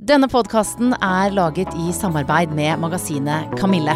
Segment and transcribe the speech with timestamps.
[0.00, 3.92] Denne podkasten er laget i samarbeid med magasinet Kamille.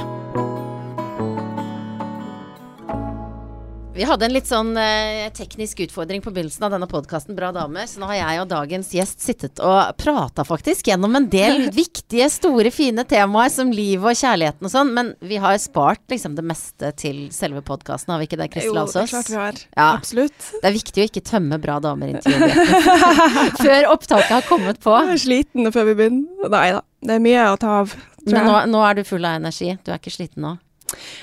[3.95, 7.87] Vi hadde en litt sånn eh, teknisk utfordring på begynnelsen av denne podkasten, Bra damer.
[7.87, 12.27] Så nå har jeg og dagens gjest sittet og prata faktisk gjennom en del viktige,
[12.33, 14.91] store, fine temaer som livet og kjærligheten og sånn.
[14.97, 18.81] Men vi har spart liksom det meste til selve podkasten, har vi ikke det, Kristel
[18.81, 19.63] Jo, det er klart vi har.
[19.79, 19.87] Ja.
[19.93, 20.51] Absolutt.
[20.59, 24.99] Det er viktig å ikke tømme Bra damer-intervjuet før opptaket har kommet på.
[25.05, 26.51] Jeg er sliten før vi begynner.
[26.51, 27.95] Nei da, det er mye å ta av.
[28.27, 29.77] Men nå, nå er du full av energi.
[29.87, 30.57] Du er ikke sliten nå?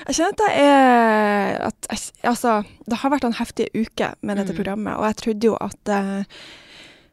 [0.08, 4.36] Jeg kjenner at jeg er at jeg, Altså, det har vært en heftig uke med
[4.36, 4.56] dette Mm.
[4.58, 6.24] programmet, og jeg trodde jo at eh,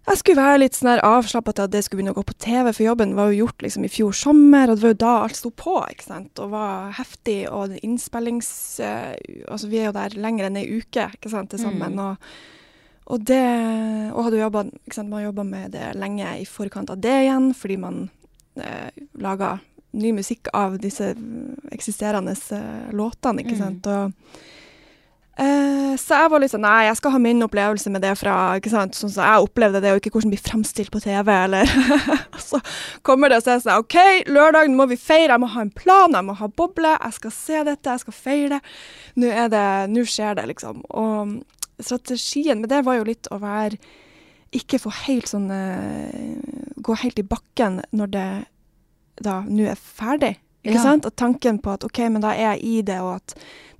[0.10, 2.72] jeg skulle være litt sånn avslappa til at det skulle begynne å gå på TV,
[2.74, 5.36] for jobben var jo gjort liksom i fjor sommer, og det var jo da alt
[5.38, 8.80] sto på, ikke sant, og var heftig, og innspillings...
[8.80, 9.14] eh,
[9.48, 12.00] altså, vi er jo der lenger enn ei uke, ikke sant, til sammen, Mm.
[12.00, 12.18] og,
[13.14, 14.64] og det Og hadde jobba
[14.98, 18.10] Man jobba med det lenge i forkant av det igjen, fordi man
[18.58, 19.60] eh, laga
[19.94, 21.16] ny musikk av disse
[21.74, 23.62] eksisterende eh, låtene, ikke Mm.
[23.64, 23.88] sant.
[23.88, 24.12] Og,
[25.40, 28.36] eh, så jeg var litt sånn Nei, jeg skal ha min opplevelse med det fra
[28.60, 31.32] ikke sant, sånn som jeg opplevde det, og ikke hvordan det blir framstilt på TV,
[31.46, 31.64] eller
[32.36, 32.60] Og så
[33.02, 33.96] kommer det og sier sånn OK,
[34.30, 37.14] lørdag, nå må vi feire, jeg må ha en plan, jeg må ha boble, jeg
[37.14, 38.62] skal se dette, jeg skal feire.
[39.16, 40.84] Nå er det Nå skjer det, liksom.
[40.90, 41.40] Og
[41.80, 43.78] strategien med det var jo litt å være
[44.52, 46.38] ikke få helt sånn eh,
[46.82, 48.28] Gå helt i bakken når det
[49.22, 50.38] da nå er ferdig.
[50.66, 50.82] Ikke Ja.
[50.84, 51.06] sant?
[51.06, 53.28] Og tanken på at OK, men da er jeg i det, og at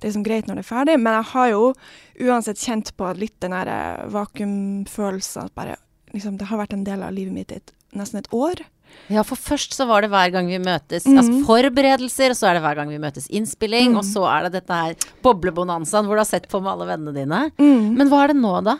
[0.00, 0.96] det er liksom greit når det er ferdig.
[1.00, 1.74] Men jeg har jo
[2.20, 5.76] uansett kjent på litt den der eh, vakuumfølelsen at bare
[6.14, 7.60] liksom, Det har vært en del av livet mitt i
[7.96, 8.62] nesten et år.
[9.08, 11.18] Ja, for først så var det hver gang vi møtes mm.
[11.20, 14.10] Altså forberedelser, og så er det hver gang vi møtes innspilling, og Mhm.
[14.12, 17.52] så er det dette her boblebonanzaen hvor du har sett på med alle vennene dine.
[17.58, 17.94] Mm.
[17.96, 18.78] Men hva er det nå, da?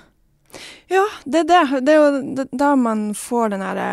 [0.91, 1.81] Ja, det er det.
[1.87, 3.91] Det er jo da man får den derre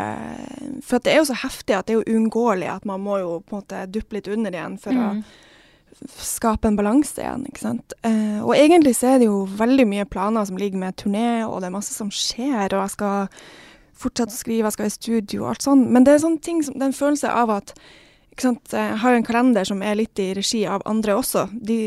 [0.84, 3.20] For at det er jo så heftig at det er jo uunngåelig at man må
[3.22, 5.22] jo på en måte duppe litt under igjen for Mm.
[5.98, 7.94] å skape en balanse igjen, ikke sant.
[8.06, 11.62] Eh, og egentlig så er det jo veldig mye planer som ligger med turné, og
[11.62, 13.28] det er masse som skjer, og jeg skal
[13.98, 15.88] fortsette å skrive, jeg skal i studio og alt sånn.
[15.92, 17.74] Men det er sånne ting som Det er en følelse av at
[18.38, 21.48] Jeg har jo en kalender som er litt i regi av andre også.
[21.52, 21.80] De,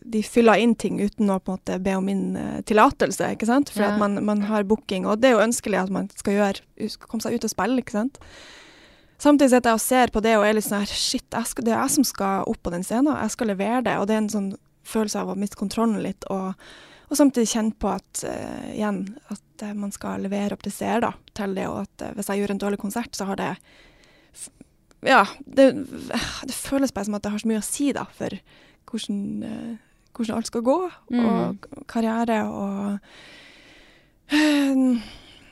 [0.00, 3.48] de fyller inn ting uten å på en måte be om min eh, tillatelse, ikke
[3.48, 3.72] sant.
[3.74, 3.92] For Ja.
[3.92, 6.62] at man, man har booking, og det er jo ønskelig at man skal gjøre,
[6.94, 8.20] skal komme seg ut og spille, ikke sant.
[9.20, 11.74] Samtidig sitter jeg og ser på det og er litt sånn her Shit, skal, det
[11.74, 13.18] er jeg som skal opp på den scenen.
[13.20, 13.98] Jeg skal levere det.
[14.00, 14.48] Og det er en sånn
[14.88, 16.24] følelse av å miste kontrollen litt.
[16.32, 16.54] Og,
[17.10, 21.04] og samtidig kjenne på at uh, igjen, at eh, man skal levere opp til seer
[21.04, 21.66] da, til det.
[21.68, 23.50] Og at eh, hvis jeg gjør en dårlig konsert, så har det
[25.06, 25.70] Ja, det,
[26.44, 28.36] det føles bare som at det har så mye å si, da, for
[28.90, 30.76] hvordan, eh, hvordan alt skal gå.
[31.14, 31.24] Mm.
[31.24, 32.98] Og karriere og
[34.30, 35.00] eh,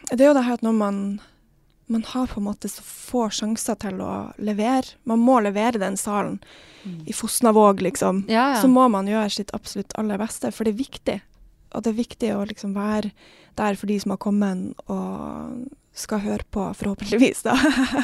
[0.08, 1.02] Det er jo det her at når man
[1.88, 4.92] man har på en måte så få sjanser til å levere.
[5.08, 6.36] Man må levere den salen
[7.08, 8.26] i Fosnavåg, liksom.
[8.28, 8.60] Ja, ja.
[8.60, 11.16] Så må man gjøre sitt absolutt aller beste, for det er viktig.
[11.72, 13.12] Og det er viktig å liksom være
[13.56, 15.64] der for de som har kommet og
[16.00, 17.54] skal høre på, forhåpentligvis, da.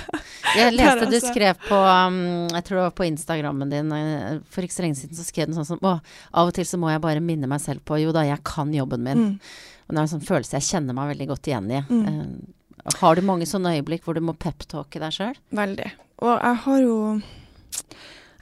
[0.59, 1.31] Jeg leste du altså.
[1.33, 2.19] skrev på um,
[2.53, 5.51] Jeg tror det var på Instagrammen din eh, for ikke så lenge siden, så skrev
[5.51, 5.97] du sånn som Å,
[6.35, 8.73] av og til så må jeg bare minne meg selv på Jo da, jeg kan
[8.75, 9.25] jobben min.
[9.25, 9.55] Mm.
[9.85, 11.81] Og det er en sånn følelse jeg kjenner meg veldig godt igjen i.
[11.89, 12.05] Mm.
[12.05, 15.39] Uh, har du mange sånne øyeblikk hvor du må peptalke deg sjøl?
[15.57, 15.91] Veldig.
[16.25, 16.97] Og jeg har jo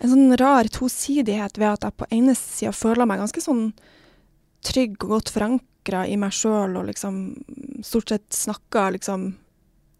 [0.02, 3.68] en sånn rar tosidighet ved at jeg på ene sida føler meg ganske sånn
[4.66, 7.22] trygg og godt forankra i meg sjøl, og liksom
[7.86, 9.32] stort sett snakker liksom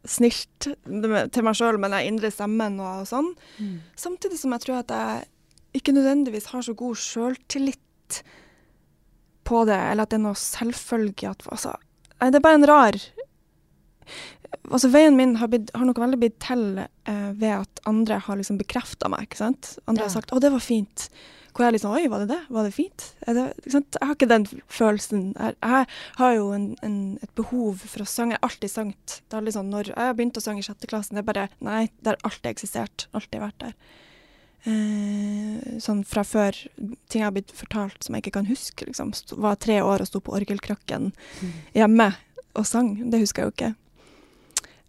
[0.09, 3.33] snilt til meg sjøl men jeg indre stemmen og sånn.
[3.99, 5.29] Samtidig som jeg tror at jeg
[5.79, 8.23] ikke nødvendigvis har så god sjøltillit
[9.49, 11.73] på det, eller at det er noe selvfølge at altså,
[12.21, 12.99] Nei, det er bare en rar
[14.71, 18.37] Altså, veien min har, blitt, har nok veldig blitt til eh, ved at andre har
[18.39, 19.73] liksom bekrefta meg, ikke sant.
[19.89, 20.09] Andre Ja.
[20.11, 21.09] har sagt 'Å, det var fint'.
[21.53, 22.41] Hvor jeg liksom 'Oi, var det det?
[22.49, 23.45] Var det fint?' Er det?
[23.67, 25.35] Jeg har ikke den følelsen.
[25.39, 25.87] Jeg, jeg
[26.17, 28.33] har jo en, en, et behov for å synge.
[28.33, 29.19] Jeg har alltid sangt.
[29.29, 31.49] Det er aldri sånn når jeg begynte å synge i sjette klassen, det er bare
[31.61, 33.07] Nei, det har alltid eksistert.
[33.13, 33.75] Alltid vært der.
[34.65, 36.53] Eh, sånn fra før
[37.11, 38.87] ting jeg har blitt fortalt som jeg ikke kan huske.
[38.87, 39.13] Liksom.
[39.13, 41.13] Sto- Var tre år og sto på orgelkrakken
[41.75, 42.15] hjemme
[42.55, 42.95] og sang.
[43.11, 43.75] Det husker jeg jo ikke.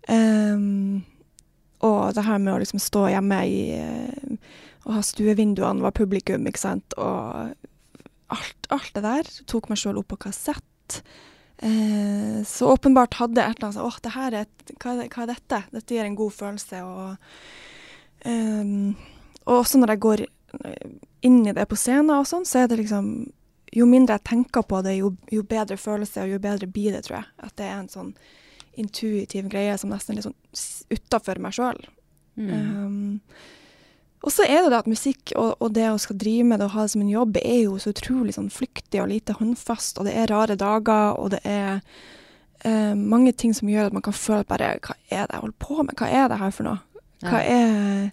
[0.10, 1.04] Um,
[1.84, 4.38] og det her med å liksom stå hjemme i eh,
[4.84, 6.96] og ha stuevinduene, var publikum, ikke sant.
[7.00, 7.54] Og
[8.34, 9.30] alt, alt det der.
[9.50, 11.02] Tok meg sjøl opp på kassett.
[11.64, 15.12] Eh, så åpenbart hadde et eller annet sånn Åh, det her er et, hva, er
[15.14, 15.60] hva er dette?
[15.72, 16.82] Dette gir en god følelse.
[16.84, 17.38] Og,
[18.28, 18.74] eh,
[19.46, 20.26] og også når jeg går
[21.24, 23.08] inn i det på scenen og sånn, så er det liksom
[23.74, 27.08] Jo mindre jeg tenker på det, jo, jo bedre følelse og jo bedre blir det,
[27.08, 27.30] tror jeg.
[27.42, 28.12] At det er en sånn
[28.78, 31.80] intuitiv greie som nesten er litt sånn utafor meg sjøl.
[32.38, 32.52] Mm.
[32.54, 33.08] Um,
[34.24, 36.70] og så er det det at musikk og, og det å skal drive med det
[36.70, 40.00] og ha det som en jobb, er jo så utrolig sånn flyktig og lite håndfast,
[40.00, 41.82] og det er rare dager, og det er
[42.64, 45.60] eh, mange ting som gjør at man kan føle bare Hva er det jeg holder
[45.60, 45.96] på med?
[46.00, 46.80] Hva er det her for noe?
[47.24, 48.10] Hva er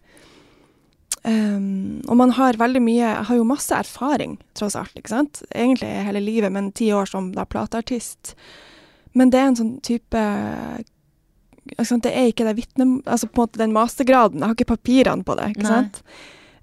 [1.26, 5.42] um, Og man har veldig mye Jeg har jo masse erfaring, tross alt, ikke sant?
[5.50, 8.34] Egentlig hele livet, men ti år som da plateartist.
[9.18, 10.26] Men det er en sånn type
[11.78, 12.04] sant?
[12.04, 12.88] Det er ikke det vitne...
[13.04, 14.40] Altså på en måte den mastergraden.
[14.40, 15.72] Jeg har ikke papirene på det, ikke Nei.
[15.72, 16.02] sant?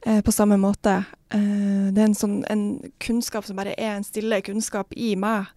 [0.07, 1.04] Eh, på samme måte.
[1.30, 2.63] Eh, det er en sånn en
[3.04, 5.50] kunnskap som bare er en stille kunnskap i meg,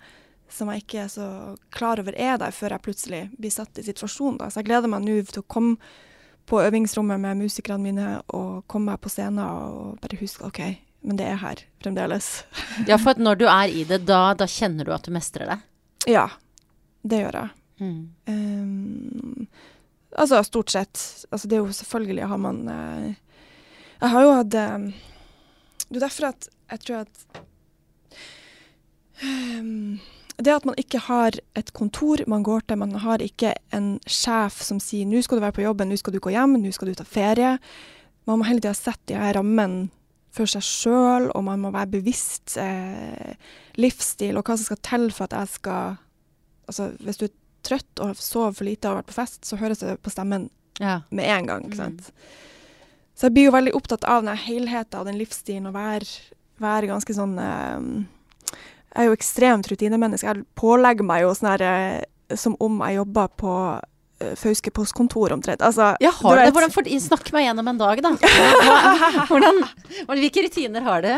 [0.51, 1.27] som jeg ikke er så
[1.71, 4.41] klar over er der før jeg plutselig blir satt i situasjonen.
[4.41, 4.51] Da.
[4.51, 5.79] Så jeg gleder meg nå til å komme
[6.51, 10.59] på øvingsrommet med musikerne mine og komme meg på scenen og bare huske OK,
[11.07, 12.33] men det er her fremdeles.
[12.91, 15.61] Ja, for når du er i det, da, da kjenner du at du mestrer det.
[16.11, 16.27] Ja,
[17.07, 17.60] det gjør jeg.
[17.81, 19.47] Ehm,
[20.13, 21.27] altså stort sett.
[21.31, 23.13] Altså det er jo selvfølgelig har man uh,
[24.01, 24.87] Jeg har jo hatt um,
[25.89, 27.43] Det er derfor at jeg tror at
[29.23, 30.01] um,
[30.37, 34.63] Det at man ikke har et kontor man går til, man har ikke en sjef
[34.63, 36.89] som sier 'nå skal du være på jobben, nå skal du gå hjem, nå skal
[36.89, 37.59] du ta ferie'.
[38.27, 39.91] Man må hele tida sette de her rammene
[40.33, 43.35] for seg sjøl, og man må være bevisst eh,
[43.77, 45.99] livsstil og hva som skal til for at jeg skal
[46.71, 47.35] Altså, hvis du er
[47.67, 50.49] trøtt og sover for lite og har vært på fest, så høres det på stemmen
[50.81, 51.03] Ja.
[51.11, 51.65] med en gang.
[51.67, 52.13] ikke sant?
[53.15, 56.09] Så jeg blir jo veldig opptatt av den helheten og den livsstilen og være,
[56.57, 57.83] være ganske sånn eh,
[58.91, 60.27] Jeg er jo ekstremt rutinemenneske.
[60.27, 65.37] Jeg pålegger meg jo sånn her uh, som om jeg jobber på uh, Fauske postkontor
[65.37, 65.63] omtrent.
[65.63, 66.49] Altså, Ja, har det?
[66.57, 68.11] Hvordan for, snakk meg gjennom en dag, da.
[69.29, 69.63] Hvordan,
[70.09, 71.13] hvordan, hvilke rutiner har du?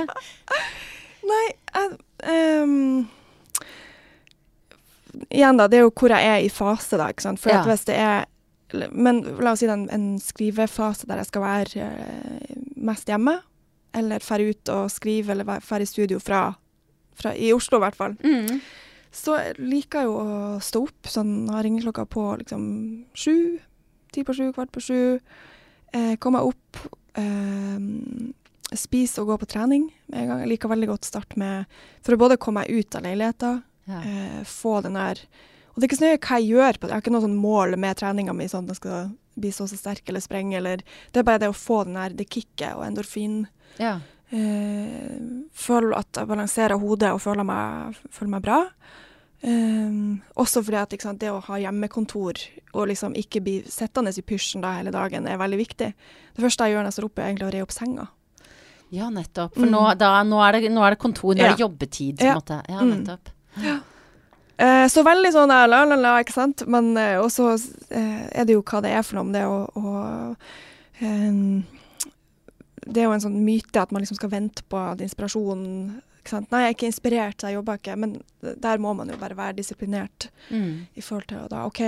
[1.22, 1.96] Nei, jeg
[2.28, 3.06] ehm,
[5.30, 5.66] Igjen, da.
[5.68, 7.08] Det er jo hvor jeg er i fase, da.
[7.12, 7.40] ikke sant?
[7.40, 7.62] For Ja.
[7.64, 8.24] hvis det er
[8.96, 13.04] Men la oss si det er en, en skrivefase der jeg skal være eh, mest
[13.06, 13.34] hjemme,
[13.92, 16.54] eller dra ut og skrive, eller dra i studio fra,
[17.14, 18.16] fra I Oslo, i hvert fall.
[18.24, 18.62] Mm.
[19.12, 22.64] Så liker jeg jo å stå opp, sånn ha ringeklokka på liksom
[23.12, 23.58] sju.
[24.12, 25.20] Ti på sju, kvart på sju.
[25.92, 26.80] Eh, komme meg opp.
[27.20, 27.76] Eh,
[28.72, 30.40] spise og gå på trening med en gang.
[30.46, 31.66] Jeg liker veldig godt start med
[32.00, 34.00] For å både komme meg ut av leiligheten, Ja.
[34.00, 35.16] eh, få den her
[35.74, 36.88] Og det er ikke så nøye hva jeg gjør på det.
[36.90, 39.64] Jeg har ikke noe sånn mål med treninga mi, sånn at jeg skal bli så
[39.66, 40.82] så sterk eller sprenge, eller
[41.12, 43.46] Det er bare det å få den her, det kicket og endorfin.
[43.78, 43.98] ja.
[44.32, 45.18] Eh,
[45.52, 48.60] føler at jeg balanserer hodet og føler meg, føler meg bra.
[49.44, 52.38] Um, også fordi at sant, det å ha hjemmekontor
[52.78, 55.88] og liksom ikke bli sittende i pysjen da hele dagen, er veldig viktig.
[56.36, 58.06] Det første jeg gjør når jeg står opp, er egentlig å re opp senga.
[58.92, 59.54] Ja, nettopp.
[59.56, 59.72] For Mm.
[59.72, 62.18] nå, da, nå, er det, nå er det kontor, nå er det jobbetid.
[62.18, 62.34] på Ja.
[62.34, 62.62] måte.
[62.68, 63.18] Ja, Mm.
[64.62, 66.64] Eh, så veldig sånn la, la, la, ikke sant.
[66.70, 67.54] Men eh, også
[67.90, 69.26] eh, er det jo hva det er for noe.
[69.26, 69.94] om Det å, å
[71.00, 72.08] eh,
[72.86, 76.00] Det er jo en sånn myte at man liksom skal vente på at inspirasjonen?
[76.30, 77.96] Nei, jeg er ikke inspirert, jeg jobber ikke.
[77.98, 78.12] Men
[78.62, 80.86] der må man jo bare være disiplinert Mm.
[80.96, 81.80] i forhold til å da OK,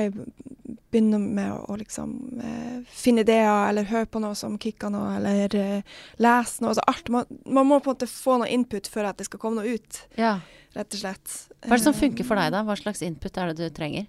[0.92, 5.54] begynne med å, liksom eh, finne ideer, eller høre på noe som kicker noe, eller
[5.58, 5.82] eh,
[6.22, 6.70] lese noe.
[6.74, 7.08] Altså alt.
[7.14, 9.74] Man, man må på en måte få noe input før at det skal komme noe
[9.74, 10.36] ut, Ja.
[10.74, 11.34] rett og slett.
[11.64, 12.62] Hva er det som Eh, funker for deg, da?
[12.66, 14.06] Hva slags input er det du trenger?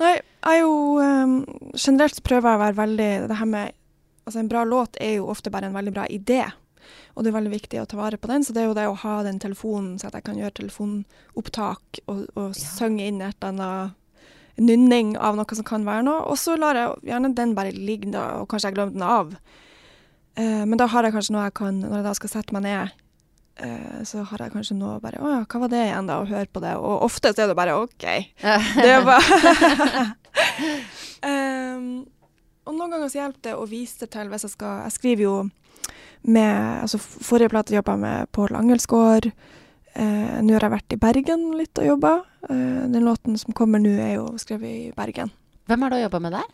[0.00, 1.34] Nei, jeg jo um,
[1.78, 3.72] Generelt prøver jeg å være veldig Det her med
[4.26, 6.40] Altså, en bra låt er jo ofte bare en veldig bra idé.
[7.14, 8.86] Og det er veldig viktig å ta vare på den, så det er jo det
[8.90, 13.36] å ha den telefonen, så at jeg kan gjøre telefonopptak og, og synge inn et
[13.38, 14.00] eller annet
[14.56, 16.24] nynning av noe som kan være noe.
[16.30, 19.34] Og så lar jeg gjerne den bare ligge, da, og kanskje jeg glemte den av.
[20.34, 22.64] Eh, men da har jeg kanskje noe jeg kan Når jeg da skal sette meg
[22.64, 22.94] ned,
[23.62, 26.16] eh, så har jeg kanskje noe bare Å ja, hva var det igjen, da?
[26.22, 26.74] Og høre på det.
[26.78, 28.08] Og ofte så er det bare OK.
[28.42, 30.08] Det bare
[31.30, 31.86] um,
[32.66, 35.26] Og noen ganger så hjelper det å vise det til hvis jeg skal Jeg skriver
[35.28, 35.36] jo
[36.24, 39.30] med Altså forrige plate jobba jeg med Pål Angelsgaard.
[39.94, 42.14] Eh, nå har jeg vært i Bergen litt og jobba.
[42.48, 45.32] Eh, den låten som kommer nå, er jo skrevet i Bergen.
[45.68, 46.48] Hvem har du jobba med der?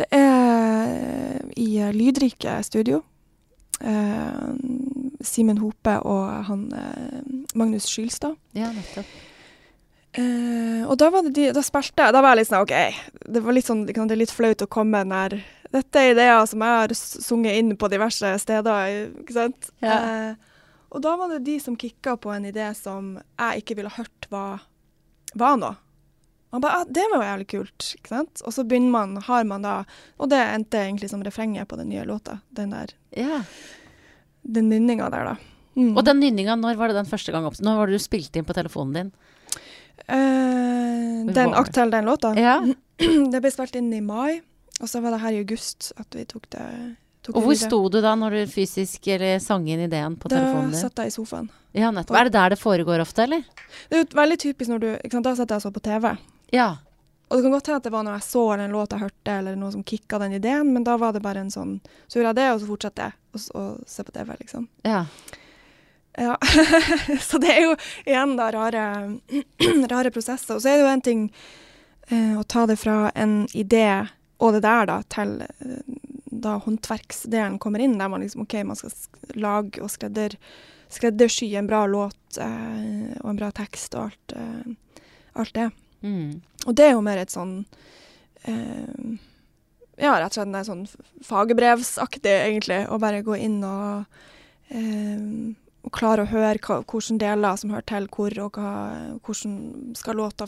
[0.00, 3.02] Det er i Lydrike studio.
[3.80, 4.46] Eh,
[5.20, 7.18] Simen Hope og han eh,
[7.58, 8.38] Magnus Skylstad.
[8.56, 9.10] Ja, nettopp.
[10.18, 12.74] Eh, og da var det de, da spilte jeg, da var jeg litt sånn OK.
[13.36, 15.38] Det var litt sånn, det er litt flaut å komme der
[15.74, 19.70] Dette er ideer som jeg har sunget inn på diverse steder, ikke sant.
[19.84, 19.98] Ja.
[20.30, 20.54] Eh,
[20.88, 24.28] og da var det de som kicka på en idé som jeg ikke ville hørt
[24.32, 24.62] var,
[25.36, 25.76] var noe.
[26.48, 27.88] Man bare, ah, Det var jo jævlig kult.
[27.98, 28.40] ikke sant?
[28.48, 29.84] Og så begynner man, har man da
[30.18, 32.38] Og det endte egentlig som refrenget på den nye låta.
[32.50, 33.42] Den der, Ja.
[34.50, 35.36] den nynninga der, da.
[35.76, 35.94] Mm.
[35.98, 37.60] Og den nynninga, når var det den første gang opp?
[37.60, 39.12] Når var det du spilte inn på telefonen din?
[40.08, 42.32] Eh, den aktuelle den låta?
[42.38, 42.60] Ja.
[43.32, 44.40] Det ble spilt inn i mai,
[44.80, 46.64] og så var det her i august at vi tok det
[47.26, 47.68] tok Og hvor videre.
[47.68, 50.80] sto du da når du fysisk eller sang inn ideen på Da telefonen din?
[50.80, 51.48] satt jeg i sofaen.
[51.76, 52.16] Ja, nettopp.
[52.16, 53.42] Er det der det foregår ofte, eller?
[53.90, 55.82] Det er jo veldig typisk når du ikke sant, Da satt jeg og så på
[55.84, 56.12] TV.
[56.54, 56.68] Ja.
[57.28, 59.02] Og det kan godt hende at det var noe jeg så eller en låt jeg
[59.02, 61.74] hørte, eller noe som kicka den ideen, men da var det bare en sånn
[62.08, 64.68] Så gjorde jeg det, og så fortsatte jeg å å se på TV, liksom.
[64.88, 65.04] ja.
[66.18, 66.36] Ja.
[67.28, 67.74] så det er jo
[68.06, 68.84] igjen da rare,
[69.92, 70.56] rare prosesser.
[70.56, 71.20] Og så er det jo en ting
[72.10, 73.84] eh, å ta det fra en idé
[74.38, 75.98] og det der, da, til eh,
[76.38, 80.36] da håndverksdelen kommer inn, der man liksom OK, man skal lage og skredder,
[80.92, 85.02] skreddersy en bra låt eh, og en bra tekst og alt, eh,
[85.42, 85.68] alt det.
[86.06, 86.38] Mm.
[86.66, 87.56] Og det er jo mer et sånn
[88.46, 89.16] eh,
[89.98, 90.84] Ja, rett og slett en sånn
[91.26, 92.84] fagebrevsaktig, egentlig.
[92.86, 94.20] Å bare gå inn og,
[94.70, 95.24] eh,
[95.82, 98.74] og klare å høre hva, hvilke deler som hører til hvor, og hva,
[99.26, 100.46] hvordan skal låta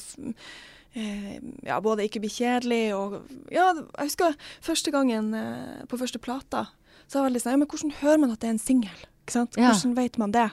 [0.92, 3.20] ja, både ikke bli kjedelig og
[3.54, 6.64] Ja, jeg husker første gangen eh, på første plata,
[7.06, 9.04] så var jeg veldig sånn Ja, men hvordan hører man at det er en singel?
[9.23, 9.59] Ikke sant?
[9.61, 9.70] Ja.
[9.70, 10.49] Hvordan vet man det?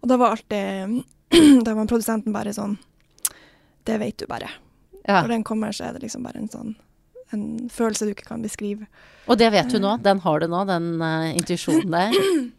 [0.00, 1.02] Og da var alltid
[1.66, 2.78] Da var produsenten bare sånn
[3.84, 4.48] Det vet du bare.
[5.04, 5.20] ja.
[5.20, 6.74] Når den kommer, så er det liksom bare en sånn
[7.32, 8.84] en følelse du ikke kan beskrive.
[9.24, 9.94] Og det vet du nå?
[10.04, 12.18] Den har du nå, den uh, intuisjonen der?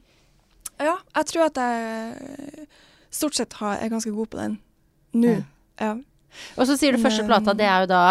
[0.81, 2.65] Ja, jeg tror at jeg
[3.13, 4.55] stort sett har, er ganske god på den
[5.13, 5.35] nå.
[5.79, 5.91] Ja.
[6.57, 8.03] Og så sier du første plata, det er jo da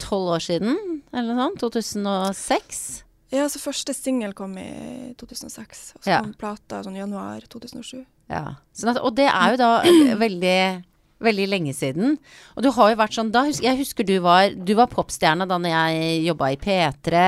[0.00, 0.76] tolv år siden,
[1.12, 1.60] eller noe sånt?
[1.60, 2.82] 2006?
[3.30, 6.20] ja, så første singel kom i 2006, og så Ja.
[6.24, 8.04] kom plata sånn januar 2007.
[8.28, 8.56] Ja.
[8.74, 10.84] Sånn at, og det er jo da eh, veldig
[11.20, 12.14] Veldig lenge siden.
[12.56, 15.58] Og du har jo vært sånn da, Jeg husker du var Du var popstjerne da
[15.60, 17.20] når jeg jobba i P3.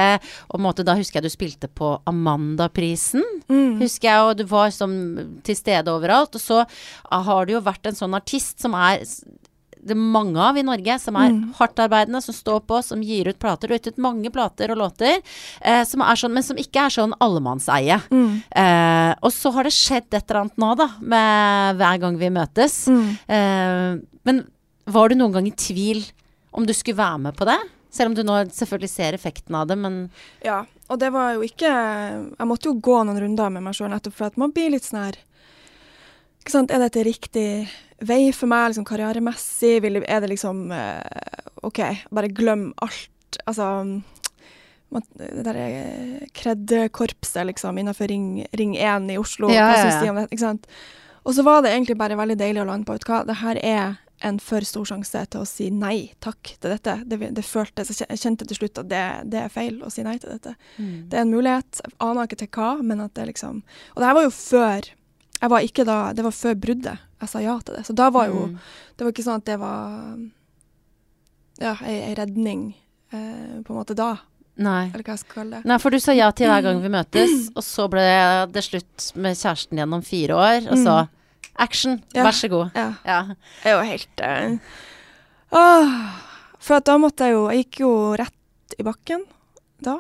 [0.49, 3.21] Og måte, da husker jeg du spilte på Amandaprisen.
[3.53, 3.77] Mm.
[3.83, 4.97] Husker jeg, og du var sånn
[5.45, 6.33] til stede overalt.
[6.33, 6.63] Og så
[7.13, 9.05] har du jo vært en sånn artist som er
[9.83, 11.55] det er mange av i Norge, som er Mm.
[11.59, 13.67] hardtarbeidende, som står på, som gir ut plater.
[13.69, 15.21] Du har gitt ut mange plater og låter,
[15.61, 18.01] eh, som sånn, men som ikke er sånn allemannseie.
[18.11, 18.43] Mm.
[18.55, 22.31] Eh, og så har det skjedd et eller annet nå, da, med hver gang vi
[22.31, 22.87] møtes.
[22.89, 23.19] Mm.
[23.29, 24.47] Eh, men
[24.87, 26.05] var du noen gang i tvil
[26.55, 27.59] om du skulle være med på det?
[27.93, 30.11] Selv om du nå selvfølgelig ser effekten av det, men
[30.43, 31.69] Ja, og det var jo ikke
[32.39, 34.83] Jeg måtte jo gå noen runder med meg sjøl nettopp for at man blir litt
[34.83, 35.19] sånn her
[36.41, 37.69] ikke sant, Er dette riktig
[38.09, 39.77] vei for meg, liksom karrieremessig?
[39.85, 41.81] Vil, er det liksom eh, OK,
[42.11, 43.39] bare glem alt.
[43.47, 43.69] Altså
[44.93, 49.51] man, Det der eh, kreddekorpset liksom innenfor Ring, ring 1 i Oslo.
[49.53, 50.29] Ja, hva syns de om det?
[50.31, 50.69] Ikke sant?
[51.23, 53.61] Og så var det egentlig bare veldig deilig å lande på ut hva, det her
[53.63, 56.95] er en for stor sjanse til å si nei takk til dette.
[57.11, 60.17] Det, det føltes, Jeg kjente til slutt at det, det er feil å si nei
[60.23, 60.55] til dette.
[61.11, 61.83] Det er en mulighet.
[61.83, 63.63] Jeg aner ikke til hva, men at det liksom
[63.95, 64.91] Og det her var jo før
[65.43, 67.85] jeg var ikke da, Det var før bruddet jeg sa ja til det.
[67.87, 68.59] Så da var jo Mm.
[68.97, 70.17] Det var ikke sånn at det var
[71.63, 72.63] ja, ei, ei redning
[73.13, 74.17] eh, på en måte da,
[74.63, 74.89] Nei.
[74.93, 75.69] eller hva jeg skal kalle det.
[75.71, 78.05] Nei, for du sa ja til hver gang vi møtes, og så ble
[78.53, 80.97] det slutt med kjæresten gjennom fire år, og så
[81.63, 82.17] action, Mm.
[82.17, 82.25] Ja.
[82.27, 82.71] vær så god.
[82.79, 82.89] Ja.
[83.07, 83.21] Ja.
[83.65, 84.59] Jeg er jo helt eh,
[85.53, 85.97] åh,
[86.63, 89.25] For at da måtte jeg jo Jeg gikk jo rett i bakken
[89.83, 89.99] da.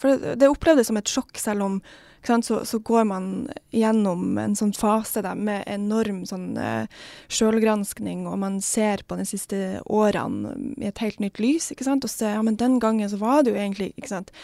[0.00, 1.78] For det, det opplevdes som et sjokk, selv om
[2.26, 3.28] så, så går man
[3.74, 6.90] gjennom en sånn fase der med enorm sånn uh,
[7.28, 12.04] sjølgranskning, og man ser på de siste årene i et helt nytt lys, ikke sant,
[12.04, 14.34] og ser ja, men den gangen så var det jo egentlig ikke sant,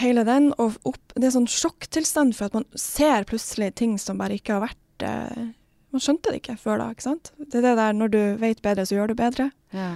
[0.00, 4.20] hele den, og opp, det er sånn sjokktilstand for at man ser plutselig ting som
[4.20, 5.48] bare ikke har vært eh,
[5.90, 7.32] Man skjønte det ikke før da, ikke sant?
[7.40, 9.48] Det er det der når du vet bedre, så gjør du bedre.
[9.74, 9.88] Ja.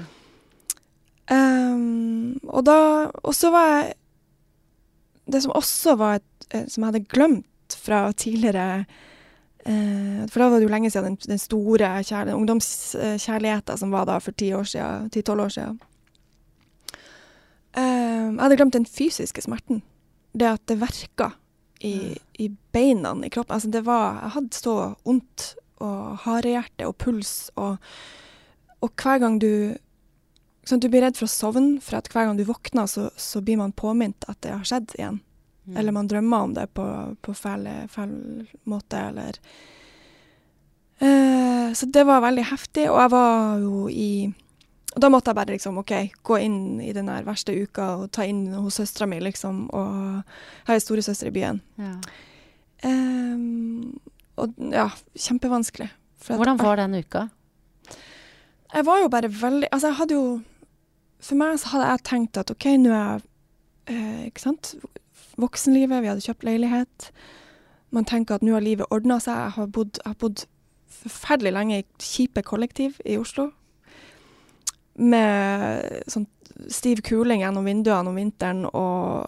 [1.30, 3.94] Um, og da Og så var jeg
[5.24, 6.33] Det som også var et, eh,
[6.68, 8.84] Som jeg hadde glemt fra tidligere
[9.66, 11.90] eh, For da var det jo lenge siden den, den store
[12.34, 15.80] ungdomskjærligheten som var da for ti år siden, ti-tolv år siden.
[17.74, 19.80] Jeg hadde glemt den fysiske smerten.
[20.30, 21.32] Det at det verka
[21.84, 23.54] i, i beina i kroppen.
[23.54, 27.76] Altså det var Jeg hadde så vondt og harehjerte og puls og
[28.84, 29.76] Og hver gang du
[30.64, 33.42] Sånn, du blir redd for å sovne, for at hver gang du våkner, så, så
[33.44, 35.18] blir man påminnet at det har skjedd igjen.
[35.64, 35.76] Mm.
[35.80, 36.86] Eller man drømmer om det på,
[37.24, 37.68] på feil,
[38.68, 39.38] måte, eller
[41.00, 44.10] uh, Så det var veldig heftig, og jeg var jo i
[44.94, 48.26] Og da måtte jeg bare liksom, OK, gå inn i den verste uka og ta
[48.28, 51.58] inn hos søstera mi, liksom, og jeg har ei storesøster i byen.
[51.80, 51.96] Ja.
[52.84, 53.96] Um,
[54.38, 55.88] og ja, kjempevanskelig.
[56.28, 57.28] Hvordan var den uka?
[58.74, 60.40] Jeg var jo bare veldig Altså, jeg hadde jo
[61.20, 63.24] For meg så hadde jeg tenkt at OK, nå er jeg
[63.90, 64.74] uh, Ikke sant?
[65.40, 67.08] Voksenlivet, vi hadde kjøpt leilighet.
[67.94, 69.38] Man tenker at nå har livet ordna seg.
[69.38, 70.46] Jeg har bodd, jeg har bodd
[70.94, 73.50] forferdelig lenge i kjipe kollektiv i Oslo.
[74.94, 76.28] Med sånn
[76.70, 79.26] stiv kuling gjennom vinduene om vinteren, og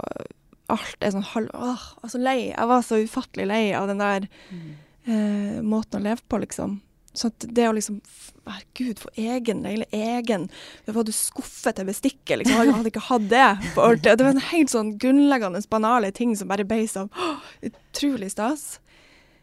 [0.73, 1.51] alt er sånn halv...
[1.55, 2.39] Åh, så lei.
[2.53, 6.79] Jeg var så ufattelig lei av den der eh, måten å leve på, liksom.
[7.17, 8.01] Så det å liksom
[8.47, 10.45] Herregud, for egen leile, egen
[10.87, 12.61] Det var du skuffet til bestikket, liksom.
[12.63, 14.13] Jeg hadde ikke hatt det på ordentlig.
[14.15, 17.11] Det var en helt sånn grunnleggende banale ting som bare ble sånn
[17.67, 18.77] utrolig stas.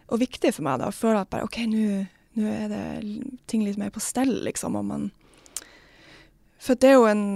[0.07, 0.87] Og viktig for meg, da.
[0.87, 2.85] Å føle at bare OK, nå er det
[3.51, 4.79] ting litt mer på stell, liksom.
[4.79, 5.11] Og man
[6.63, 7.27] For det er jo en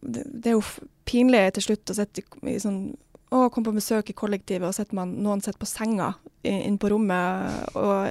[0.00, 0.62] Det, er jo
[1.04, 2.94] pinlig til slutt å sitte i, sånn
[3.30, 6.14] å, komme på besøk i kollektivet, og sitter noen sitter på senga
[6.46, 8.08] inn på rommet, og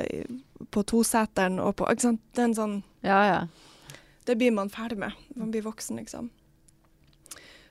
[0.71, 2.21] på toseteren og på Ikke sant.
[2.35, 3.39] Det er en sånn Ja, ja.
[4.27, 5.15] Det blir man ferdig med.
[5.39, 6.27] Man blir voksen, liksom.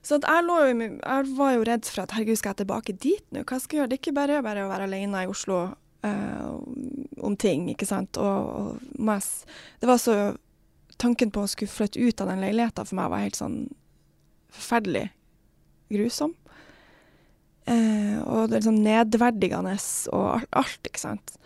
[0.03, 3.45] Så jeg, lå jeg var jo redd for at herregud, skal jeg tilbake dit nå?
[3.45, 3.91] Hva skal jeg gjøre?
[3.91, 6.51] Det er ikke bare bare å være alene i Oslo uh,
[7.23, 8.19] om ting, ikke sant.
[8.19, 9.49] Og, og mest,
[9.83, 10.19] det var så
[10.99, 13.59] Tanken på å skulle flytte ut av den leiligheta for meg var helt sånn
[14.51, 15.05] forferdelig
[15.95, 16.33] grusom.
[17.69, 19.77] Uh, og det er sånn nedverdigende
[20.17, 21.37] og alt, alt ikke sant.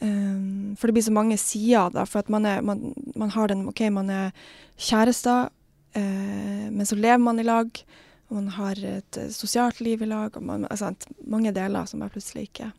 [0.00, 2.04] Um, for det blir så mange sider, da.
[2.06, 4.30] For at man, er, man, man har den OK, man er
[4.78, 5.48] kjærester,
[5.96, 7.82] uh, men så lever man i lag.
[8.28, 10.36] Og man har et uh, sosialt liv i lag.
[10.36, 10.92] Og man, altså,
[11.26, 12.70] mange deler som jeg plutselig ikke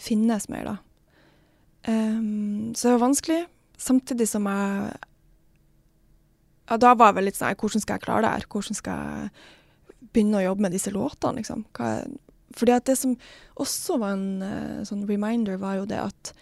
[0.00, 0.76] finnes mer, da.
[1.86, 3.40] Um, så det var vanskelig.
[3.78, 4.92] Samtidig som jeg
[6.70, 8.44] Ja, da var jeg vel litt sånn Hvordan skal jeg klare det her?
[8.46, 9.32] Hvordan skal jeg
[10.12, 11.64] begynne å jobbe med disse låtene, liksom.
[11.74, 11.88] Hva,
[12.56, 13.16] fordi at det som
[13.60, 16.32] også var en uh, sånn reminder, var jo det at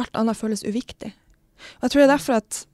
[0.00, 1.12] alt annet føles uviktig.
[1.78, 2.64] Og jeg tror det er derfor at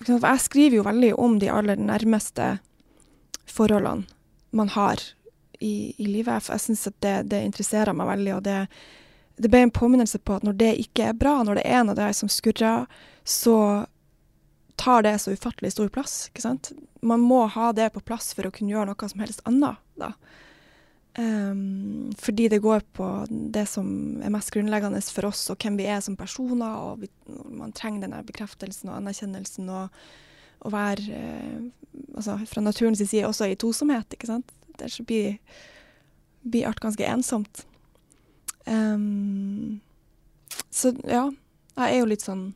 [0.00, 2.54] For jeg skriver jo veldig om de aller nærmeste
[3.50, 4.06] forholdene
[4.56, 5.02] man har
[5.60, 6.48] i, i livet.
[6.48, 8.56] Jeg syns at det, det, interesserer meg veldig, og det,
[9.36, 11.98] det ble en påminnelse på at når det ikke er bra, når det er noe
[11.98, 12.88] der som skurrer,
[13.24, 13.56] så
[14.80, 16.30] tar det så ufattelig stor plass.
[16.30, 16.72] ikke sant?
[17.04, 19.76] Man må ha det på plass for å kunne gjøre noe som helst annet.
[20.00, 20.14] da.
[21.18, 25.88] Um, fordi det går på det som er mest grunnleggende for oss, og hvem vi
[25.90, 26.76] er som personer.
[26.76, 27.10] og vi,
[27.50, 30.00] Man trenger denne bekreftelsen og anerkjennelsen og
[30.60, 31.60] å være uh,
[32.14, 34.52] altså Fra naturens side også i tosomhet, ikke sant.
[34.78, 35.38] Ellers blir,
[36.46, 37.64] blir alt ganske ensomt.
[38.66, 39.80] Um,
[40.70, 41.26] så ja,
[41.76, 42.50] jeg er jo litt sånn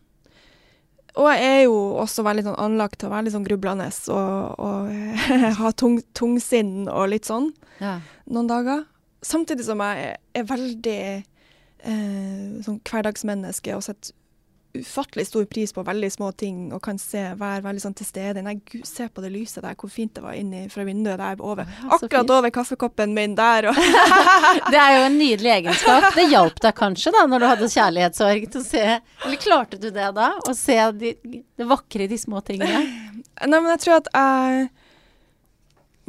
[1.14, 4.58] og jeg er jo også veldig sånn anlagt til å være litt sånn grublende og,
[4.58, 4.88] og
[5.60, 8.00] ha tung, tungsinn og litt sånn ja.
[8.26, 8.82] noen dager.
[9.24, 14.16] Samtidig som jeg er, er veldig eh, sånn hverdagsmenneske og setter
[14.74, 18.42] ufattelig stor pris på veldig små ting og kan se, være veldig sånn til stede.
[18.42, 21.42] Nei, gud, se på det lyset der, hvor fint det var inni fra vinduet der
[21.44, 21.68] over.
[21.94, 23.70] Akkurat over kaffekoppen min der.
[24.72, 26.08] det er jo en nydelig egenskap.
[26.16, 29.88] Det hjalp deg kanskje da, når du hadde kjærlighetssorg til å se Eller klarte du
[29.94, 30.32] det da?
[30.42, 32.82] Å se de, det vakre i de små tingene?
[33.50, 34.66] Nei, men jeg tror at jeg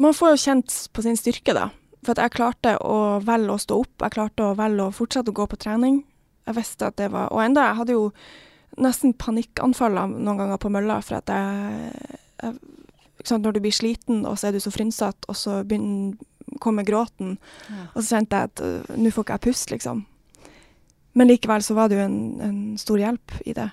[0.02, 1.70] Man får jo kjent på sin styrke, da.
[2.02, 3.94] For at jeg klarte å velge å stå opp.
[4.04, 6.02] Jeg klarte å velge å fortsette å gå på trening.
[6.46, 8.10] Jeg visste at det var Og enda, jeg hadde jo
[8.82, 12.58] nesten panikkanfall noen ganger på mølla, for at jeg, jeg
[13.24, 16.18] sant, Når du blir sliten, og så er du så frynsete, og så begynner,
[16.62, 17.38] kommer gråten,
[17.70, 17.88] ja.
[17.94, 20.04] og så kjente jeg at uh, nå får ikke jeg puste, liksom.
[21.16, 23.70] Men likevel så var det jo en, en, stor hjelp i det.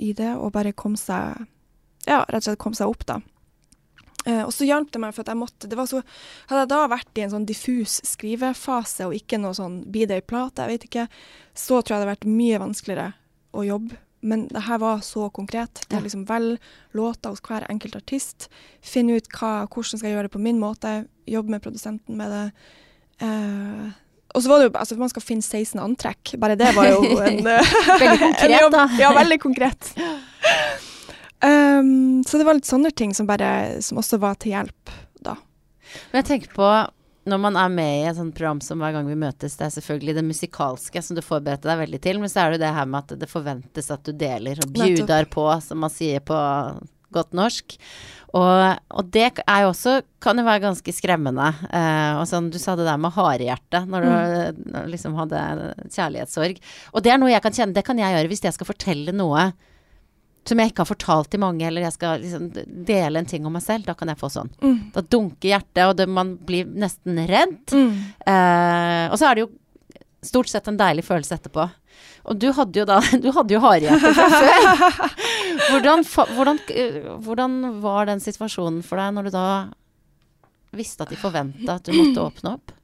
[0.00, 1.46] I det å bare komme seg
[2.06, 3.20] Ja, rett og slett komme seg opp, da.
[4.26, 6.00] Eh, og så hjalp det meg, for at jeg måtte det var så,
[6.50, 10.24] Hadde jeg da vært i en sånn diffus skrivefase og ikke noe sånn be day
[10.24, 11.06] plate, jeg vet ikke,
[11.54, 13.06] så tror jeg det hadde vært mye vanskeligere
[13.56, 13.98] å jobbe.
[14.26, 15.84] Men det her var så konkret.
[15.86, 16.62] Det er liksom Velg
[16.96, 18.48] låter hos hver enkelt artist.
[18.82, 20.96] Finn ut hva, hvordan skal jeg gjøre det på min måte.
[21.30, 22.46] Jobbe med produsenten med det.
[23.22, 23.92] Uh,
[24.36, 26.34] og så var det jo altså Man skal finne 16 antrekk.
[26.42, 28.88] Bare det var jo en Veldig konkret, jobb, da.
[29.00, 29.92] Ja, veldig konkret.
[31.44, 34.92] Um, så det var litt sånne ting som, bare, som også var til hjelp
[35.22, 35.36] da.
[36.10, 36.70] Men jeg tenker på
[37.26, 39.72] når man er med i et sånt program som hver gang vi møtes, det er
[39.74, 42.86] selvfølgelig det musikalske som du forberedte deg veldig til, men så er det det her
[42.90, 46.36] med at det forventes at du deler og bjuder på, som man sier på
[47.16, 47.76] godt norsk.
[48.36, 48.62] Og,
[48.92, 51.46] og, det er jo også kan jo være ganske skremmende.
[51.70, 54.82] Eh, og sånn, du sa det der med harehjerte når du mm.
[54.92, 55.40] liksom hadde
[55.94, 56.60] kjærlighetssorg.
[56.92, 59.14] Og det er noe jeg kan kjenne, det kan jeg gjøre hvis jeg skal fortelle
[59.16, 59.48] noe
[60.46, 62.50] som jeg ikke har fortalt til mange, eller jeg skal liksom
[62.86, 64.50] dele en ting om meg selv, da kan jeg få sånn.
[64.62, 64.76] Mm.
[64.94, 67.58] Da dunker hjertet, og det, man blir nesten redd.
[67.72, 67.96] Mm.
[68.26, 69.50] Eh, og så er det jo
[70.26, 71.66] stort sett en deilig følelse etterpå.
[72.26, 75.10] Og du hadde jo da Du hadde jo harehjerte fra før.
[75.70, 76.06] Hvordan,
[76.36, 76.62] hvordan,
[77.24, 79.48] hvordan, var den situasjonen for deg når du da
[80.76, 82.74] visste at de forventa at du måtte åpne opp?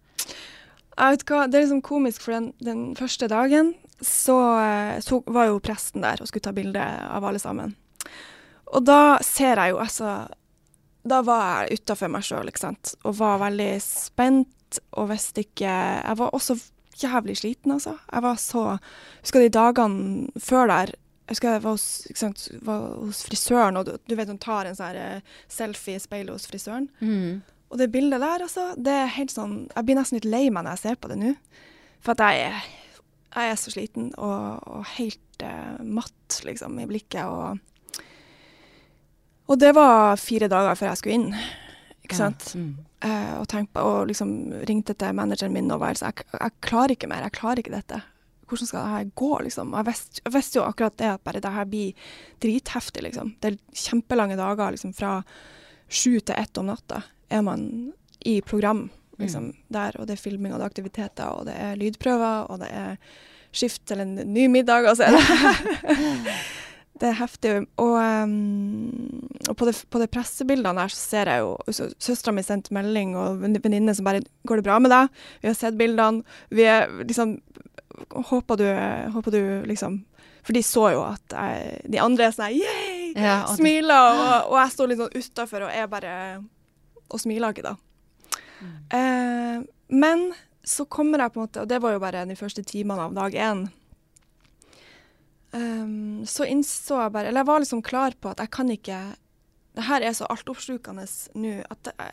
[0.93, 3.75] Jeg vet hva, Det er liksom komisk, for den, den første dagen
[4.07, 7.75] så, eh, så var jo presten der og skulle ta bilde av alle sammen.
[8.73, 10.13] Og da ser jeg jo altså
[11.05, 15.69] Da var jeg utafor meg sjøl, ikke sant, og var veldig spent og visste ikke
[15.69, 16.57] Jeg var også
[17.03, 17.97] jævlig sliten, altså.
[18.13, 18.65] Jeg var så
[19.21, 21.85] Husker de dagene før der jeg husker jeg var hos,
[22.19, 26.03] sant, var hos frisøren, og du, du vet hun tar en sånn uh, selfie i
[26.03, 26.89] speilet hos frisøren.
[26.99, 27.39] Mm.
[27.73, 30.67] Og det bildet der, altså, det er helt sånn Jeg blir nesten litt lei meg
[30.67, 31.31] når jeg ser på det nå.
[32.05, 32.67] For at jeg er,
[33.33, 37.25] jeg er så sliten og, og helt uh, matt, liksom, i blikket.
[37.27, 38.03] Og,
[39.49, 41.29] og det var fire dager før jeg skulle inn,
[42.05, 42.51] ikke sant.
[42.55, 42.63] Ja.
[42.63, 42.73] Mm.
[43.03, 44.35] Uh, og, tenkte, og liksom
[44.69, 47.75] ringte til manageren min og var sånn jeg, jeg klarer ikke mer, jeg klarer ikke
[47.75, 48.03] dette.
[48.47, 49.73] Hvordan skal det her gå, liksom?
[49.79, 52.07] Jeg visste, jeg visste jo akkurat det, at bare det her blir
[52.45, 53.33] dritheftig, liksom.
[53.41, 55.17] Det er kjempelange dager, liksom fra
[55.93, 58.87] sju til ett om natta er man i program,
[59.23, 59.57] liksom, Mm.
[59.73, 59.97] der.
[59.99, 62.97] Og det er filming, og det er aktiviteter, og det er lydprøver, og det er
[63.53, 65.05] skift til en ny middag, altså.
[67.01, 67.55] det er heftig.
[67.83, 71.57] Og, um, og på, det, på de pressebildene der så ser jeg jo
[71.99, 75.09] Søstera mi sendte melding, og venninne som bare 'Går det bra med deg?'
[75.43, 76.23] Vi har sett bildene.
[76.51, 77.41] Vi er liksom
[78.11, 78.65] Håper du,
[79.13, 80.05] håper du liksom
[80.43, 83.23] For de så jo at jeg, de andre er sånn her, yeah!
[83.23, 86.43] Ja, og Smiler, og, og jeg står litt sånn utafor og er bare
[87.11, 87.75] Og smiler ikke, da.
[88.63, 88.75] Mm.
[88.99, 90.27] Eh, men
[90.65, 93.17] så kommer jeg på en måte Og det var jo bare de første timene av
[93.17, 93.65] dag én.
[95.53, 99.01] Um, så innså jeg bare Eller jeg var liksom klar på at jeg kan ikke
[99.75, 102.13] Det her er så altoppslukende nå at det,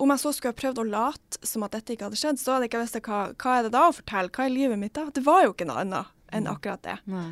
[0.00, 2.54] om jeg så skulle ha prøvd å late som at dette ikke hadde skjedd, så
[2.54, 4.32] hadde jeg ikke visst hva, hva er det da å fortelle.
[4.32, 5.04] Hva er livet mitt da?
[5.12, 6.96] Det var jo ikke noe annet enn akkurat det.
[7.12, 7.28] Nei.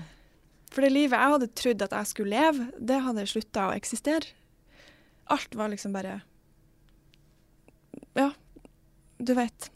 [0.70, 4.36] For det livet jeg hadde trodd at jeg skulle leve, det hadde slutta å eksistere.
[5.32, 6.20] Alt var liksom bare
[8.18, 8.30] Ja,
[9.18, 9.70] du vet.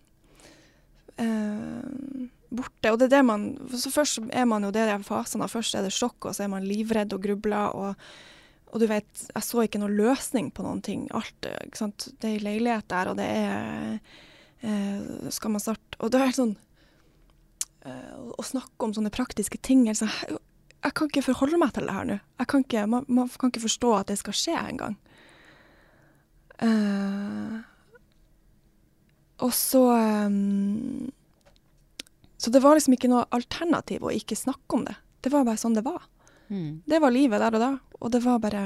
[1.16, 2.92] Eh, borte.
[2.92, 5.48] Og det er det man Så først er man jo det de fasene.
[5.50, 7.74] Først er det sjokk, og så er man livredd og grubler.
[7.74, 7.94] Og,
[8.72, 11.06] og du vet, jeg så ikke noen løsning på noen ting.
[11.14, 12.08] Alt, ikke sant.
[12.20, 13.98] Det er leilighet der, og det er
[14.62, 16.54] eh, Skal man starte Og det er sånn
[17.84, 20.38] eh, Å snakke om sånne praktiske ting altså, jeg,
[20.84, 22.18] jeg kan ikke forholde meg til det her nå.
[22.90, 24.98] Man, man kan ikke forstå at det skal skje engang.
[26.60, 27.62] Uh,
[29.42, 29.82] og så
[30.28, 31.10] um,
[32.38, 34.94] Så det var liksom ikke noe alternativ å ikke snakke om det.
[35.24, 36.02] Det var bare sånn det var.
[36.52, 36.82] Mm.
[36.86, 37.70] Det var livet der og da.
[38.00, 38.64] Og det var bare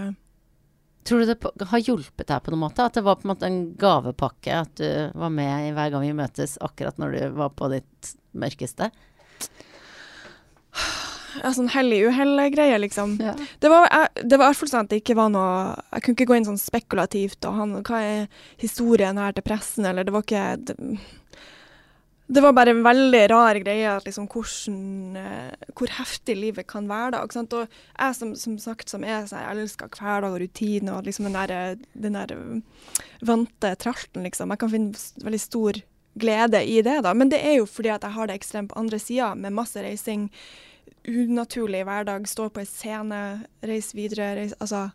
[1.09, 2.85] Tror du det har hjulpet deg på noen måte?
[2.85, 4.57] At det var på en måte en gavepakke?
[4.67, 8.91] At du var med hver gang vi møtes, akkurat når du var på ditt mørkeste?
[11.43, 13.17] Ja, sånn hell i uhell-greie, liksom.
[13.23, 13.35] Ja.
[13.63, 15.53] Det var, jeg, det var i hvert fall sånn at det ikke var noe
[15.93, 19.89] Jeg kunne ikke gå inn sånn spekulativt og han, hva er historien her til pressen,
[19.89, 20.77] eller det var ikke Det,
[22.29, 27.15] det var bare en veldig rar greie liksom hvordan eh, Hvor heftig livet kan være,
[27.15, 27.23] da.
[27.25, 27.55] Ikke sant?
[27.57, 31.31] Og jeg som, som sagt som er sånn, jeg elsker hverdag og rutine og liksom
[31.31, 32.83] den der, den der eh,
[33.25, 34.53] vante tralten, liksom.
[34.53, 35.81] Jeg kan finne veldig stor
[36.19, 37.15] glede i det, da.
[37.17, 39.81] Men det er jo fordi at jeg har det ekstremt på andre sida, med masse
[39.81, 40.29] reising
[41.09, 43.21] unaturlig hverdag, står på en scene,
[43.63, 44.91] reise videre, reise Altså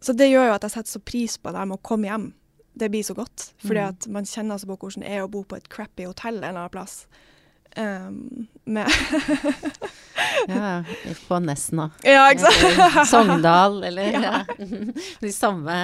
[0.00, 2.32] Så det gjør jo at jeg setter så pris på det med å komme hjem.
[2.78, 3.52] Det blir så godt.
[3.64, 3.88] Fordi Mm.
[3.88, 6.44] at man kjenner seg på hvordan det er å bo på et crappy hotell en
[6.44, 7.06] eller annen plass.
[7.76, 8.86] Um, med
[10.48, 10.84] Ja,
[11.28, 11.90] på Nesna.
[12.06, 12.64] Ja, ikke sant?
[12.64, 14.44] Eller Sogndal, eller Ja.
[15.20, 15.74] De samme,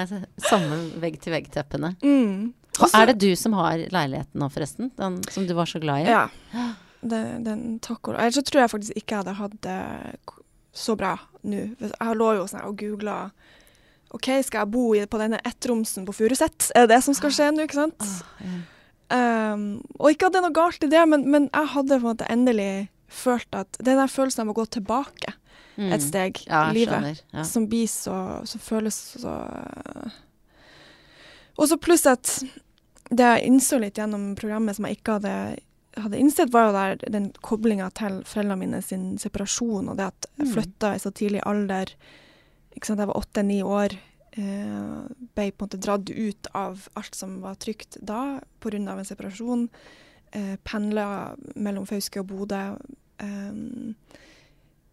[0.41, 1.93] samme vegg-til-vegg-teppene.
[2.03, 2.53] Mm.
[2.81, 4.89] Og Er det du som har leiligheten nå, forresten?
[4.99, 6.09] Den som du var så glad i?
[6.11, 6.25] Ja.
[7.05, 9.79] Det, den og Ellers så tror jeg faktisk ikke jeg hadde hatt det
[10.75, 11.13] så bra
[11.45, 11.61] nå.
[11.79, 13.17] Jeg lå jo sånn og googla
[14.15, 16.69] OK, skal jeg bo i, på denne ettromsen på Furuset?
[16.75, 18.05] Er det det som skal skje nå, ikke sant?
[18.39, 18.57] Ja.
[19.53, 19.65] Um,
[19.99, 22.09] og ikke at det er noe galt i det, men, men jeg hadde på en
[22.13, 22.69] måte endelig
[23.11, 25.35] følt at den der følelsen av å gå tilbake
[25.75, 25.91] Mm.
[25.91, 27.23] et steg Ja, i livet.
[27.33, 27.43] Ja.
[27.43, 29.33] som blir så, Som føles så
[31.57, 32.29] Og så pluss at
[33.11, 35.33] det jeg innså litt gjennom programmet som jeg ikke hadde,
[35.95, 40.25] hadde innsett, var jo der den koblinga til foreldrene mine sin separasjon, og det at
[40.37, 40.53] jeg Mm.
[40.53, 41.85] flytta i så tidlig alder.
[42.75, 43.97] Ikke sant, Jeg var åtte-ni år.
[44.37, 48.75] Eh, ble på en måte dratt ut av alt som var trygt da, pga.
[48.75, 49.69] en separasjon.
[50.33, 52.77] Eh, Pendla mellom Fauske og Bodø.
[53.19, 53.53] Eh,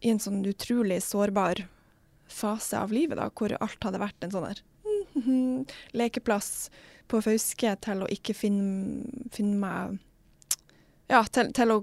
[0.05, 1.67] I en sånn utrolig sårbar
[2.29, 4.63] fase av livet, da, hvor alt hadde vært en sånn der
[5.93, 6.71] lekeplass
[7.09, 9.99] på Fauske til å ikke finne, finne meg
[11.11, 11.81] Ja, til, til å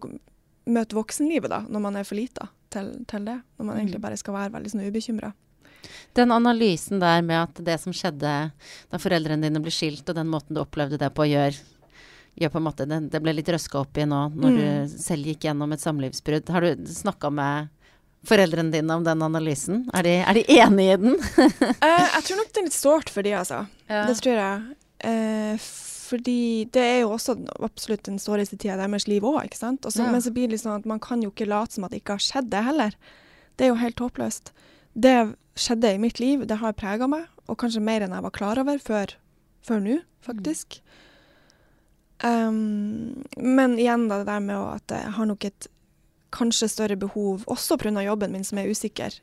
[0.69, 3.39] møte voksenlivet, da, når man er for lita til, til det.
[3.58, 3.82] Når man Mm.
[3.84, 5.34] egentlig bare skal være veldig sånn ubekymra.
[6.13, 8.51] Den analysen der med at det som skjedde
[8.91, 11.55] da foreldrene dine ble skilt, og den måten du opplevde det på, gjør,
[12.39, 14.60] gjør på en måte Det, det ble litt røska opp i nå når Mm.
[14.89, 16.49] du selv gikk gjennom et samlivsbrudd.
[16.49, 17.69] Har du snakka med
[18.25, 19.86] foreldrene dine om den analysen?
[19.93, 21.15] Er de, er de enige i den?
[21.15, 23.65] uh, jeg tror nok det er litt sårt for de, altså.
[23.89, 24.05] Ja.
[24.08, 24.75] Det tror jeg.
[24.99, 25.58] Eh,
[26.10, 29.86] fordi det er jo også absolutt den såreste tida i deres liv òg, ikke sant.
[29.93, 30.10] Ja.
[30.10, 32.02] Men så blir det litt sånn at man kan jo ikke late som at det
[32.02, 32.98] ikke har skjedd, det heller.
[33.56, 34.54] Det er jo helt håpløst.
[34.98, 35.15] Det
[35.60, 38.62] skjedde i mitt liv, det har prega meg, og kanskje mer enn jeg var klar
[38.62, 39.13] over før,
[39.65, 40.80] før nå, faktisk.
[42.24, 45.69] Um, men igjen da, det der med at jeg har nok et
[46.36, 48.02] kanskje større behov, også pga.
[48.04, 49.15] jobben min som er usikker.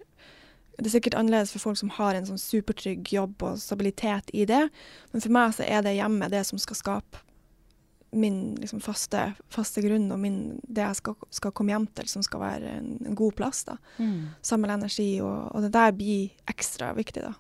[0.77, 4.45] Det er sikkert annerledes for folk som har en sånn supertrygg jobb og stabilitet i
[4.49, 4.67] det,
[5.13, 7.23] men for meg så er det hjemme det som skal skape
[8.17, 12.25] min liksom, faste, faste grunn, og min, det jeg skal, skal komme hjem til, som
[12.25, 13.65] skal være en, en god plass.
[13.69, 13.77] da.
[13.99, 14.37] Mm.
[14.47, 17.35] Samle energi, og, og det der blir ekstra viktig, da.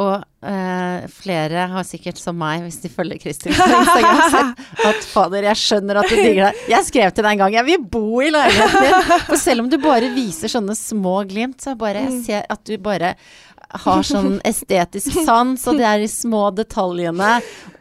[0.00, 5.04] Og eh, flere har sikkert, som meg, hvis de følger Kristin på Instagram, sett at
[5.12, 6.64] fader, jeg skjønner at du digger deg.
[6.74, 9.14] Jeg skrev til deg en gang, jeg vil bo i leiligheten din.
[9.28, 12.76] For selv om du bare viser sånne små glimt, så bare jeg ser at du
[12.82, 13.14] bare
[13.84, 17.36] har sånn estetisk sans, og det er de små detaljene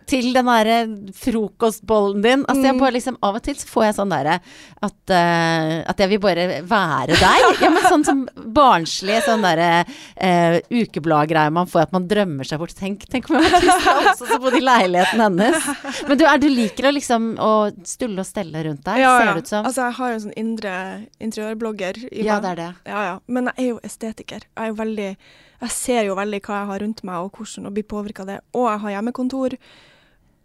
[0.10, 0.78] til den derre
[1.18, 2.44] frokostbollen din.
[2.50, 6.02] Altså jeg bare liksom Av og til så får jeg sånn derre at, uh, at
[6.02, 7.48] jeg vil bare være deg.
[7.60, 8.22] Ja, men sånn som
[8.56, 12.76] barnslig sånn derre uh, ukebladgreie man får, at man drømmer seg bort.
[12.78, 15.68] Tenk, tenk om jeg var Kristian også så bodde i leiligheten hennes.
[16.08, 17.52] Men du, er, du liker å liksom å
[17.88, 19.68] stulle og stelle rundt deg, ser det ut som.
[19.68, 20.74] Altså, jeg har en sånn indre
[21.20, 22.72] interiørblogger i ja, det er det.
[22.90, 23.14] Ja, ja.
[23.28, 24.48] Men jeg er jo estetiker.
[24.48, 25.12] Jeg er jo veldig
[25.60, 28.32] Jeg ser jo veldig hva jeg har rundt meg, og hvordan, å blir påvirka av
[28.32, 28.38] det.
[28.56, 29.56] Og jeg har hjemmekontor.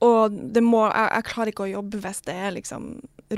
[0.04, 2.88] Og det må jeg, jeg klarer ikke å jobbe hvis det er liksom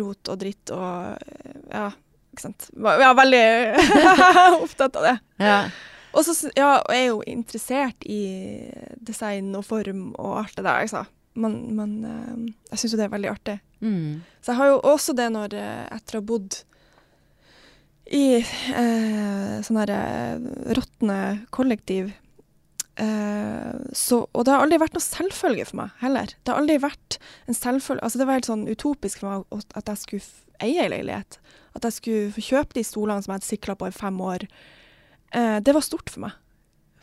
[0.00, 1.26] rot og dritt og
[1.70, 1.90] Ja,
[2.32, 2.70] ikke sant.
[2.72, 3.44] Jeg er veldig
[4.64, 5.14] opptatt av det.
[5.42, 5.60] Ja.
[6.16, 8.22] Og så ja, jeg er jo interessert i
[9.04, 11.04] design og form og alt det der, altså.
[11.36, 12.36] Men, men eh,
[12.70, 13.58] jeg syns jo det er veldig artig.
[13.84, 14.24] Mm.
[14.40, 16.56] Så jeg har jo også det når eh, etter å ha bodd
[18.06, 20.46] i eh, sånne her eh,
[20.78, 21.18] råtne
[21.54, 22.12] kollektiv
[23.02, 26.30] eh, så, Og det har aldri vært noe selvfølge for meg heller.
[26.38, 27.18] Det har aldri vært
[27.50, 30.28] en selvfølge Altså det var helt sånn utopisk for meg at jeg skulle
[30.62, 31.38] eie ei leilighet.
[31.76, 34.46] At jeg skulle få kjøpe de stolene som jeg hadde sikla på i fem år.
[35.36, 36.36] Eh, det var stort for meg,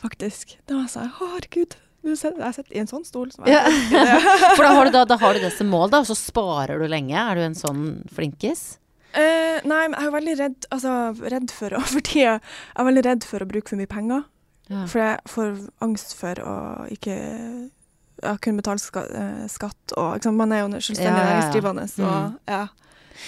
[0.01, 0.55] faktisk.
[0.65, 3.29] Det var sånn Herregud, jeg sitter i en sånn stol.
[3.31, 3.67] Som jeg Ja.
[4.57, 6.81] For da har, du da, da har du det som mål, da, og så sparer
[6.81, 7.15] du lenge.
[7.15, 8.79] Er du en sånn flinkis?
[9.13, 10.93] Eh, nei, men jeg er veldig redd, altså,
[11.29, 12.41] redd for å For tida jeg
[12.81, 14.23] er veldig redd for å bruke for mye penger.
[14.71, 14.85] Ja.
[14.89, 16.55] For jeg får angst for å
[16.93, 17.15] ikke
[18.23, 19.93] ja, kunne betale ska, uh, skatt.
[19.97, 20.39] Og, ikke sant?
[20.39, 21.87] Man er jo selvstendig Ja, ja, ja.
[21.91, 22.39] Så, Mm.
[22.47, 22.67] ja.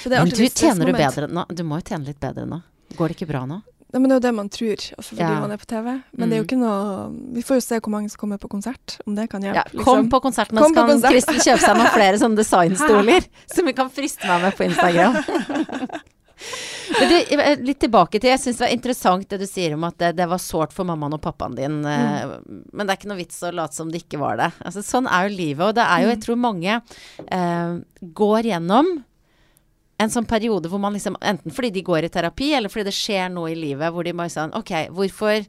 [0.05, 1.43] Men alltid du tjener du bedre nå?
[1.53, 2.61] Du må jo tjene litt bedre nå.
[2.97, 3.59] Går det ikke bra nå?
[3.95, 5.39] Nei, men det er jo det man tror, altså, fordi Ja.
[5.39, 5.85] man er på TV.
[6.19, 6.49] Men det er jo Mm.
[6.49, 9.41] ikke noe Vi får jo se hvor mange som kommer på konsert, om det kan
[9.41, 9.55] hjelpe.
[9.55, 10.09] Ja, kom liksom.
[10.11, 11.01] på konsert, men Kom på kan.
[11.01, 13.23] Kristin kjøpe seg noen flere sånne designstoler
[13.55, 15.15] som vi kan friste meg med på Instagram.
[16.99, 19.83] Men du, eh, litt tilbake til Jeg syns det var interessant det du sier om
[19.87, 21.79] at det, det var sårt for mammaen og pappaen din.
[21.81, 22.67] Mm.
[22.73, 24.51] Men det er ikke noe vits å late som det ikke var det.
[24.63, 25.63] Altså, sånn er jo livet.
[25.69, 26.81] Og det er jo, jeg tror mange
[27.31, 27.79] eh,
[28.21, 28.91] går gjennom
[29.99, 32.93] en sånn periode hvor man liksom Enten fordi de går i terapi, eller fordi det
[32.97, 35.45] skjer noe i livet hvor de bare sånn Ok, hvorfor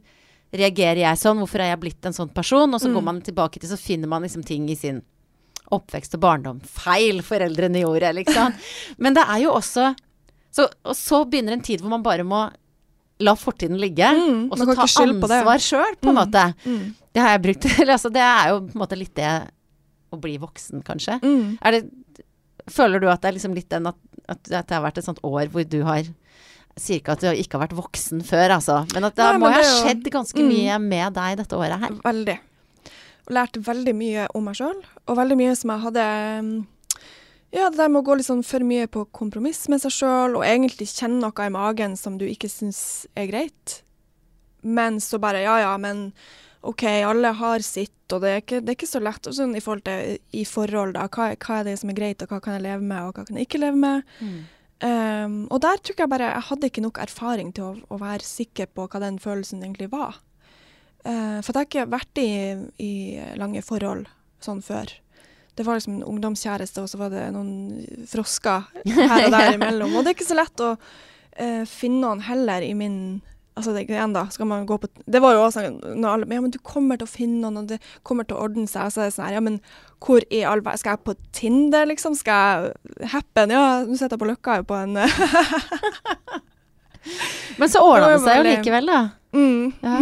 [0.55, 1.41] reagerer jeg sånn?
[1.41, 2.71] Hvorfor er jeg blitt en sånn person?
[2.73, 5.01] Og så går man tilbake til, så finner man liksom ting i sin
[5.75, 6.61] oppvekst og barndom.
[6.63, 8.53] Feil foreldrene gjorde, liksom.
[9.03, 9.89] Men det er jo også
[10.55, 12.45] så, Og så begynner en tid hvor man bare må
[13.19, 16.19] la fortiden ligge, Mm, og så ta ansvar sjøl, på en Mm.
[16.21, 16.43] måte.
[16.63, 16.95] Mm.
[17.13, 17.65] Det har jeg brukt
[17.97, 19.31] altså, Det er jo på en måte litt det
[20.13, 21.19] å bli voksen, kanskje.
[21.21, 21.57] Mm.
[21.61, 21.81] Er det,
[22.71, 23.97] føler du at det er liksom litt den at,
[24.29, 26.03] at det har vært et sånt år hvor du har
[26.77, 28.83] sier ikke at du ikke har vært voksen før, altså.
[28.93, 30.49] Men at det Nei, må jo ha er jo- skjedd ganske Mm.
[30.53, 31.89] mye med deg dette året her.
[32.05, 32.39] Veldig.
[33.27, 36.05] Og lært veldig mye om meg sjøl, og veldig mye som jeg hadde
[36.43, 36.65] mm,
[37.53, 40.35] Ja, det der med å gå litt sånn for mye på kompromiss med seg sjøl,
[40.35, 43.81] og egentlig kjenne noe i magen som du ikke syns er greit.
[44.63, 46.13] Men så bare Ja, ja, men
[46.61, 49.29] OK, alle har sitt, og det er ikke, det er ikke så lett.
[49.29, 51.07] Og sånn i forhold til i forhold, da.
[51.11, 53.25] Hva, hva er det som er greit, og hva kan jeg leve med, og hva
[53.27, 54.13] kan jeg ikke leve med?
[54.77, 58.25] Um, og der tror jeg bare jeg hadde ikke nok erfaring til å, å være
[58.25, 60.19] sikker på hva den følelsen egentlig var.
[61.01, 62.29] Uh, for jeg har ikke vært i,
[62.83, 62.93] i
[63.39, 64.05] lange forhold
[64.43, 64.91] sånn før.
[65.57, 69.95] Det var liksom en ungdomskjæreste, og så var det noen frosker her og der imellom.
[69.95, 72.99] Og det er ikke så lett å uh, finne noen heller i min
[73.57, 76.41] Altså det, igjen da, skal man gå på Det var jo også når alle Ja,
[76.43, 78.85] men du kommer til å finne noen, og det kommer til å ordne seg.
[78.85, 79.57] Og så er det sånn her Ja, men
[80.03, 82.13] hvor i all verden Skal jeg på Tinder, liksom?
[82.19, 83.53] Skal jeg Happen?
[83.55, 84.93] Ja, nå sitter jeg på Løkka jo på en
[87.57, 88.99] Men så ordna Det seg jo likevel, da.
[89.37, 89.73] Mm.
[89.83, 89.97] Ja.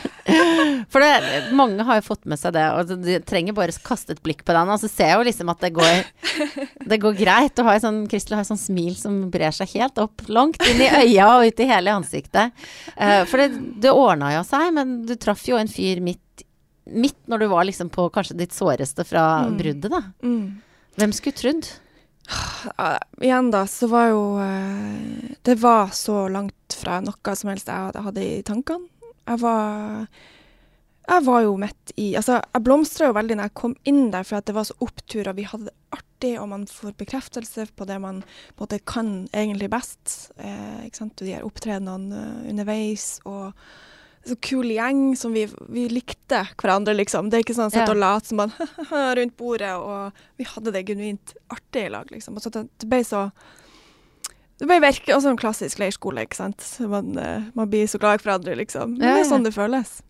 [0.92, 4.22] For det, mange har jo fått med seg det, og du trenger bare kaste et
[4.24, 6.00] blikk på den, og så ser jeg jo liksom at det går,
[6.92, 7.54] det går greit.
[7.58, 10.60] Du har jo sånn, Kristel har jo sånn smil som brer seg helt opp, langt
[10.70, 12.54] inn i øya og ut i hele ansiktet.
[12.96, 13.50] Uh, for det,
[13.84, 16.46] det ordna jo seg, men du traff jo en fyr midt,
[16.90, 19.56] midt når du var liksom på kanskje ditt såreste fra Mm.
[19.60, 20.02] bruddet, da.
[20.26, 20.60] Mm.
[20.98, 21.68] Hvem skulle trodd?
[22.76, 27.70] Ja, igjen da, så var jo uh, Det var så langt fra noe som helst
[27.70, 28.86] jeg hadde i tankene.
[29.26, 30.06] Jeg var
[31.08, 34.26] Jeg var jo midt i Altså, jeg blomstra jo veldig når jeg kom inn der,
[34.28, 35.76] for at det var så opptur, og vi hadde det
[36.20, 40.30] artig, og man får bekreftelse på det man på en måte kan egentlig best.
[40.36, 41.16] Eh, ikke sant?
[41.18, 43.52] De her opptredenene eh, underveis, og
[44.26, 47.30] så kul gjeng som vi, vi likte hverandre, liksom.
[47.30, 47.94] Det er ikke sånn å sitte Ja.
[47.94, 48.52] og late som man
[49.18, 52.36] rundt bordet, og vi hadde det genuint artig i lag, liksom.
[52.36, 53.30] Og så det, det ble så
[54.60, 56.64] Det ble virke, også en klassisk leirskole, ikke sant.
[56.84, 58.98] Man, eh, man blir så glad i hverandre, liksom.
[58.98, 60.02] Men det er sånn det føles.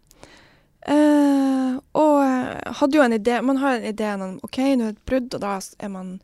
[0.81, 4.95] Uh, og eh, hadde jo en idé Man har en idé om OK, nå er
[4.95, 6.15] det et brudd, og da er man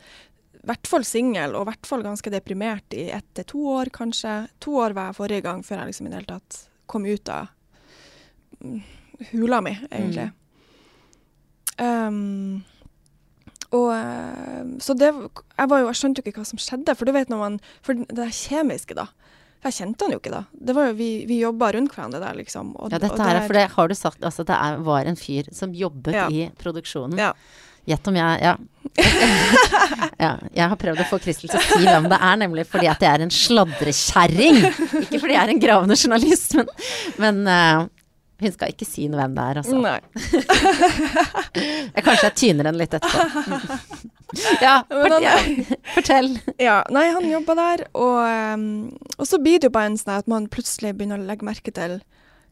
[0.56, 3.92] i hvert fall singel, og i hvert fall ganske deprimert i ett til to år,
[3.94, 4.48] kanskje.
[4.64, 6.58] To år var jeg forrige gang før jeg liksom i det hele tatt
[6.90, 7.52] kom ut av
[9.32, 10.30] hula mi, egentlig.
[11.76, 12.62] Um,
[13.76, 17.04] og eh, Så det Jeg var jo, jeg skjønte jo ikke hva som skjedde, for
[17.04, 19.08] du vet når man For det der kjemiske, da.
[19.66, 20.42] Jeg kjente han jo ikke da.
[20.52, 22.72] Det var jo, vi vi jobba rundt hverandre der, liksom.
[22.78, 25.48] Og, Ja, dette her, for det har du sagt, altså det er, var en fyr
[25.52, 26.28] som jobbet Ja.
[26.30, 27.18] i produksjonen.
[27.18, 27.32] Ja.
[27.86, 28.56] Gjett om jeg Ja.
[30.24, 30.32] ja.
[30.54, 33.02] Jeg har prøvd å få Kristel til å si hvem det er, nemlig fordi at
[33.02, 34.62] jeg er en sladrekjerring.
[35.02, 36.72] Ikke fordi jeg er en gravende journalist, men,
[37.18, 37.84] men eh,
[38.40, 39.78] hun skal ikke si noe hvem det er, altså.
[39.80, 40.00] Nei.
[41.96, 43.60] Jeg, kanskje jeg tyner henne litt etterpå.
[44.60, 45.34] Ja, fort, han- ja,
[45.94, 46.32] fortell.
[46.60, 48.16] Ja, nei, han jobba der, og,
[48.58, 48.64] um,
[49.16, 51.72] og så blir det jo bare en sånn at man plutselig begynner å legge merke
[51.72, 52.00] til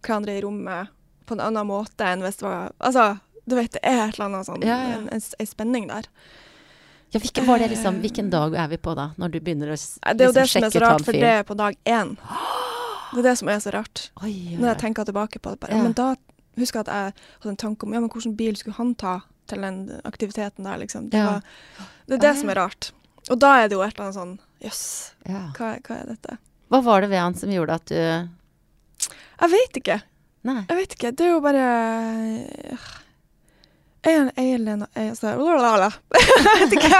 [0.07, 0.92] hverandre i rommet
[1.27, 3.09] på en annen måte enn hvis det var Altså,
[3.44, 4.97] du vet, det er et eller annet sånn, Ja, ja.
[5.01, 6.07] En, en, en spenning der.
[7.14, 10.14] Ja, hvilken, liksom, hvilken dag er vi på da, når du begynner å sjekke ut
[10.14, 10.18] han fyren?
[10.18, 12.14] Det er jo liksom det som er så rart, for det er på dag én.
[13.14, 14.09] Det er det som er så rart.
[14.22, 15.61] Oi, oi, Når jeg tenker tilbake på det.
[15.61, 15.83] Bare, Ja.
[15.83, 16.14] Men da
[16.59, 19.20] husker jeg at jeg hadde en tanke om ja, men hvilken bil skulle han ta
[19.46, 21.11] til den aktiviteten der, liksom.
[21.11, 21.27] Det, Ja.
[21.27, 21.42] var,
[22.09, 22.92] det er det Ah, som er rart.
[23.31, 25.53] Og da er det jo et eller annet sånn Jøss, Ja.
[25.57, 26.38] hva, hva er dette?
[26.70, 30.03] Hva var det ved han som gjorde at du Jeg vet ikke.
[30.44, 30.64] Nei.
[30.68, 31.11] Jeg vet ikke.
[31.16, 32.79] Det er jo bare
[34.05, 35.88] Jeg jeg jeg, blablabla.
[36.12, 36.99] Jeg vet ikke.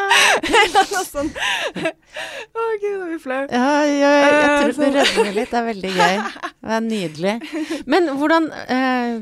[0.76, 3.40] Noe sånn Å, gud, nå blir jeg flau.
[3.50, 5.50] Ja, ja, jeg Eh, tror du redder rødmer litt.
[5.50, 6.20] Det er veldig gøy.
[6.60, 7.34] Det er nydelig.
[7.90, 9.12] Men hvordan eh,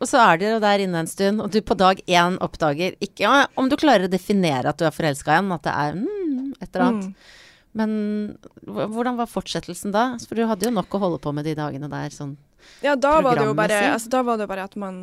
[0.00, 2.96] Og så er dere jo der inne en stund, og du på dag én oppdager
[3.04, 6.48] ikke om du klarer å definere at du er forelska igjen, at det er mm,
[6.60, 7.12] et eller annet.
[7.12, 7.42] Mm.
[7.74, 7.94] Men
[8.70, 10.06] hvordan var fortsettelsen da?
[10.24, 12.12] For du hadde jo nok å holde på med de dagene der.
[12.14, 12.36] Sånn.
[12.84, 14.96] Ja, da var det jo bare, altså, da var det bare at man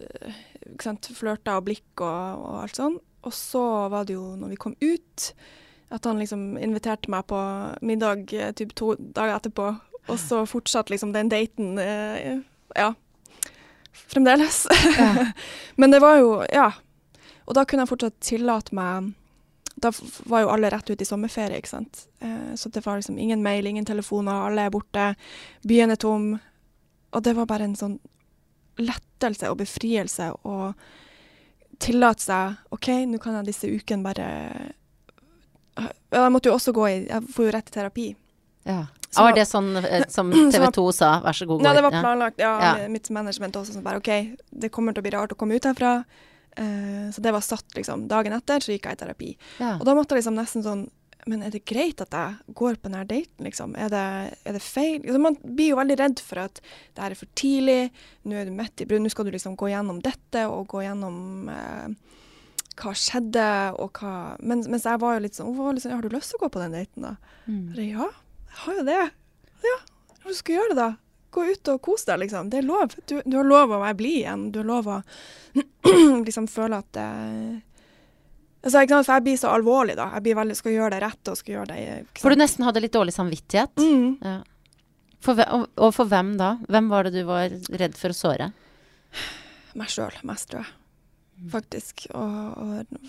[0.00, 0.38] eh,
[1.16, 2.98] flørta og blikk og, og alt sånn.
[3.26, 5.32] Og så var det jo når vi kom ut,
[5.94, 7.40] at han liksom inviterte meg på
[7.86, 9.72] middag eh, typ to dager etterpå.
[10.06, 12.38] Og så fortsatte liksom den daten eh,
[12.78, 12.92] ja,
[14.06, 14.66] fremdeles.
[14.98, 15.32] Ja.
[15.80, 16.72] Men det var jo Ja.
[17.46, 19.12] Og da kunne jeg fortsatt tillate meg
[19.78, 19.92] Da
[20.26, 22.06] var jo alle rett ut i sommerferie, ikke sant.
[22.18, 25.14] Eh, så det var liksom ingen mail, ingen telefoner, alle er borte.
[25.68, 26.38] Byen er tom.
[27.12, 27.98] Og det var bare en sånn
[28.78, 30.72] lettelse og befrielse å
[31.82, 34.26] tillate seg OK, nå kan jeg disse ukene bare
[35.76, 38.06] Jeg måtte jo også gå i Jeg får jo rett til terapi.
[38.66, 38.86] Ja.
[39.10, 41.82] Så- var det sånn eh, som TV 2 sa, vær så god, gå Nei, det
[41.86, 42.38] var planlagt.
[42.42, 42.88] Ja, Ja.
[42.88, 45.64] mitt management også sånn bare OK, det kommer til å bli rart å komme ut
[45.68, 46.04] herfra.
[46.58, 49.30] Uh, så det var satt liksom dagen etter, så gikk jeg i terapi.
[49.60, 49.74] Ja.
[49.76, 50.86] Og da måtte jeg liksom nesten sånn
[51.26, 53.72] Men er det greit at jeg går på denne daten, liksom?
[53.74, 54.02] Er det,
[54.46, 55.00] er det feil?
[55.00, 57.88] Altså, man blir jo veldig redd for at det her er for tidlig,
[58.22, 60.84] nå er du midt i brudd, nå skal du liksom gå gjennom dette og gå
[60.84, 61.96] gjennom eh,
[62.78, 63.48] hva skjedde,
[63.82, 66.44] og hva mens, mens jeg var jo litt sånn, sånn Har du lyst til å
[66.44, 67.34] gå på den daten, da?
[67.48, 67.66] Mm.
[67.74, 68.08] Jeg, ja,
[68.52, 69.02] jeg har jo det.
[69.66, 69.76] Ja,
[70.22, 70.90] hva skal jeg gjøre det da?
[71.36, 72.52] Gå ut og kos deg, liksom.
[72.52, 72.94] Det er lov.
[73.10, 74.46] Du, du har lov å være blid igjen.
[74.54, 75.00] Du har lov å
[76.28, 77.58] liksom føle at eh,
[78.66, 80.08] Altså, for jeg blir så alvorlig, da.
[80.16, 82.66] Jeg blir veldig, skal gjøre det rett og skal gjøre det ikke For du nesten
[82.66, 83.78] hadde litt dårlig samvittighet?
[83.78, 84.08] mm.
[84.26, 84.38] Ja.
[85.26, 86.56] For, og, og for hvem da?
[86.70, 88.50] Hvem var det du var redd for å såre?
[89.78, 90.74] Meg sjøl mest, tror jeg.
[91.52, 92.06] Faktisk.
[92.16, 93.00] Og, og,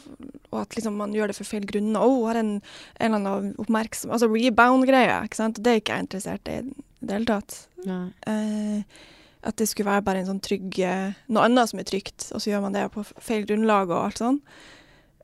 [0.50, 2.02] og at liksom man gjør det for feil grunner.
[2.04, 5.62] Å, har en, en eller annen oppmerksom Altså rebound-greie, ikke sant.
[5.64, 6.60] Det er ikke jeg interessert i
[6.98, 7.58] i det hele tatt.
[7.88, 9.04] Eh,
[9.48, 12.42] at det skulle være bare en sånn trygg eh, Noe annet som er trygt, og
[12.42, 14.40] så gjør man det på feil grunnlag og alt sånn.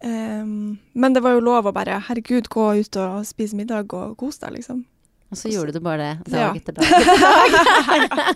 [0.04, 4.18] Ehm, men det var jo lov å bare herregud, gå ut og spise middag og
[4.20, 4.84] kose deg, liksom.
[5.34, 6.50] Og så gjorde du bare det dag Ja.
[6.54, 8.34] etter dag etter dag.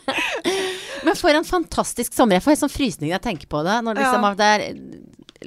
[1.06, 2.40] Men for en fantastisk sommer.
[2.40, 3.76] Jeg får helt sånn frysning når jeg tenker på det.
[3.86, 4.32] Når liksom Ja.
[4.40, 4.64] det er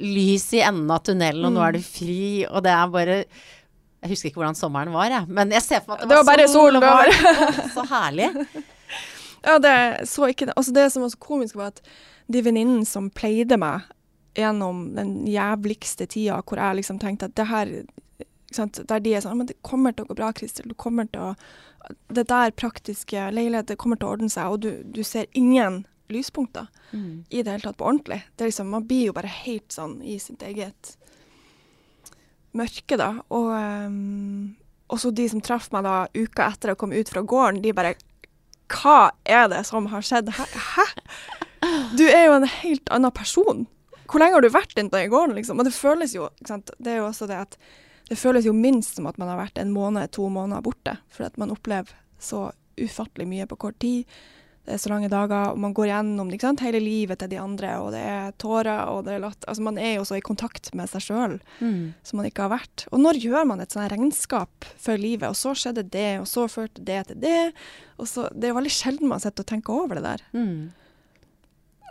[0.01, 3.17] lys i enden av tunnelen, og nå er du fri, og det er bare
[4.01, 5.27] Jeg husker ikke hvordan sommeren var, jeg.
[5.29, 7.59] Men jeg ser for meg at det, Det var bare sol, og var varmt.
[7.61, 8.29] Å, Så herlig.
[9.45, 10.53] Ja, det så ikke det.
[10.57, 11.81] Altså, det som var så komisk, var at
[12.31, 13.81] de venninnene som pleide meg
[14.37, 17.73] gjennom den jævligste tida, hvor jeg liksom tenkte at det her
[18.51, 20.67] Der de er sånn Men det kommer til å gå bra, Kristel.
[20.67, 21.35] Du kommer til å
[22.13, 26.67] Det der praktiske leiligheter kommer til å ordne seg, og du, du ser ingen lyspunkter
[26.93, 27.23] Mm.
[27.29, 28.17] i det hele tatt på ordentlig.
[28.35, 30.97] Det er liksom, man blir jo bare helt sånn i sitt eget
[32.53, 33.13] mørke, da.
[33.31, 34.55] Og um,
[34.91, 37.95] også de som traff meg da uka etter å komme ut fra gården, de bare
[38.71, 40.29] Hva er det som har skjedd?
[40.31, 40.85] Hæ?
[41.95, 43.65] Du er jo en helt annen person.
[44.11, 45.61] Hvor lenge har du vært inne i gården, liksom?
[45.61, 46.27] Og det føles jo?
[46.43, 47.57] Det er jo også det at
[48.11, 50.97] det føles jo minst som at man har vært en måned, to måneder borte.
[51.15, 52.49] For at man opplever så
[52.81, 54.03] ufattelig mye på kort tid.
[54.61, 56.59] Det er så lange dager, og man går gjennom sant?
[56.61, 59.47] hele livet til de andre, og det er tårer, og det er latter.
[59.49, 61.93] Altså, man er jo så i kontakt med seg sjøl Mm.
[62.03, 62.85] som man ikke har vært.
[62.91, 66.45] Og når gjør man et sånt regnskap for livet, og så skjedde det, og så
[66.51, 67.53] førte det til det,
[67.97, 70.21] og så Det er jo veldig sjelden man sitter og tenker over det der.
[70.33, 70.71] Mm.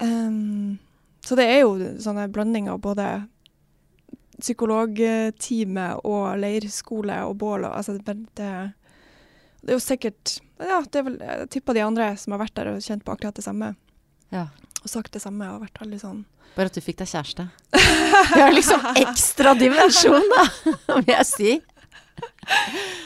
[0.01, 0.79] Ehm,
[1.25, 3.07] så det er jo sånne blandinger av både
[4.41, 8.51] psykologtime og leirskole og bål og altså det, det,
[9.61, 12.57] det er jo sikkert Ja, det er vel Jeg tipper de andre som har vært
[12.57, 13.75] der og kjent på akkurat det samme,
[14.33, 14.47] Ja.
[14.83, 16.23] og sagt det samme, og vært veldig sånn
[16.57, 17.45] Bare at du fikk deg kjæreste.
[18.35, 20.43] Det er liksom ekstra dimensjon, da,
[20.97, 21.53] vil jeg si.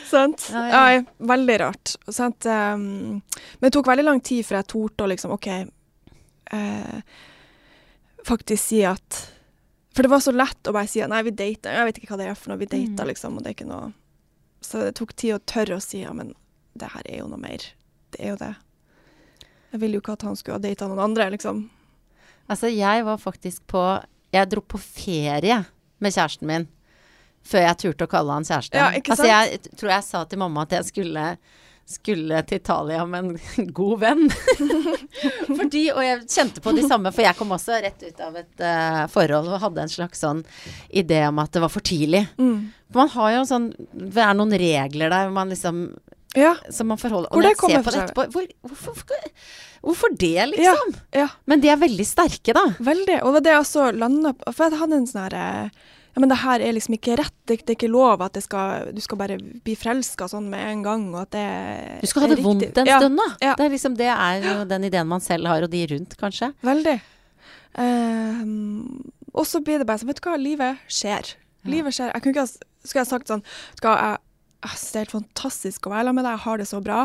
[0.08, 0.46] Sant?
[0.54, 1.02] Ja, Ja, ja.
[1.28, 1.92] veldig rart.
[2.08, 2.46] Sant?
[2.48, 6.98] ehm, men det tok veldig lang tid før jeg torde å liksom OK eh,
[8.24, 9.20] Faktisk si at
[9.94, 12.14] For det var så lett å bare si at nei, vi data, Jeg vet ikke
[12.14, 12.58] hva det er for noe.
[12.58, 13.06] Vi Mm.
[13.06, 13.36] liksom.
[13.36, 13.92] Og det er ikke noe
[14.62, 16.34] Så det tok tid å tørre å si ja, men
[16.76, 17.58] det her er jo noe mer.
[18.10, 18.56] Det er jo det.
[19.72, 21.68] Jeg ville jo ikke at han skulle ha data noen andre, liksom.
[22.48, 25.64] Altså, jeg var faktisk på Jeg dro på ferie
[26.00, 26.68] med kjæresten min
[27.44, 28.74] før jeg turte å kalle han kjæreste.
[28.74, 31.36] Ja, altså, jeg tror jeg sa til mamma at jeg skulle
[31.86, 33.24] skulle til Italia med
[33.58, 34.24] en god venn.
[35.58, 38.64] Fordi, og jeg kjente på de samme, for jeg kom også rett ut av et
[38.64, 40.42] uh, forhold og hadde en slags sånn
[40.88, 42.24] idé om at det var for tidlig.
[42.40, 42.70] Mm.
[42.90, 45.86] For man har jo sånn Det er noen regler der man liksom
[46.38, 46.54] Ja.
[46.70, 48.04] som man forholder Hvor det kommer fra?
[48.14, 49.18] hvor, hvorfor,
[49.82, 50.94] hvorfor, det, liksom?
[51.14, 51.28] ja.
[51.46, 52.64] Men de er veldig sterke, da.
[52.78, 53.20] Veldig.
[53.26, 54.34] Og det er også landa.
[54.50, 55.84] For jeg hadde en sånn her eh,
[56.14, 57.34] Ja, men det her er liksom ikke rett.
[57.44, 60.62] Det, det er ikke lov at det skal, du skal bare bli forelska sånn med
[60.70, 61.46] en gang, og at det
[62.04, 63.26] Du skal ha det det vondt en ja, stund, da.
[63.42, 63.54] ja.
[63.58, 66.52] Det, er liksom, det er jo den ideen man selv har, og de rundt, kanskje.
[66.62, 66.94] Veldig.
[67.82, 69.02] Ehm,
[69.34, 71.32] og så blir det bare sånn, vet du hva, livet skjer.
[71.64, 71.70] Ja.
[71.72, 72.12] Livet skjer.
[72.14, 73.42] Jeg kunne ikke ha, skulle jeg sagt sånn,
[73.80, 74.20] skal jeg,
[74.64, 77.00] jeg det er helt fantastisk å være sammen med deg, jeg har det så bra,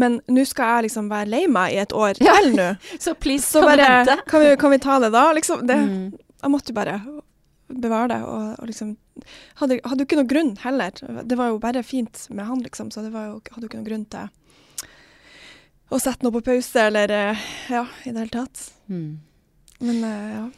[0.00, 2.36] men nå skal jeg liksom være lei meg i et år Ja.
[2.38, 2.68] til nå.
[3.04, 3.88] Så please, Så bare,
[4.30, 5.30] kan vi, kan vi ta det da?
[5.34, 6.10] Liksom, det, Mm.
[6.40, 6.94] Jeg måtte bare
[7.70, 8.96] bevare det, og, og liksom
[9.60, 10.90] hadde, hadde jo ikke noe grunn heller.
[11.24, 13.82] Det var jo bare fint med han, liksom, så det var jo, hadde jo ikke
[13.82, 14.28] noe grunn til
[15.90, 18.66] å sette noe på pause, eller eh, ja, i det hele tatt.
[18.90, 19.20] Mm.
[19.82, 20.48] Men eh, ja.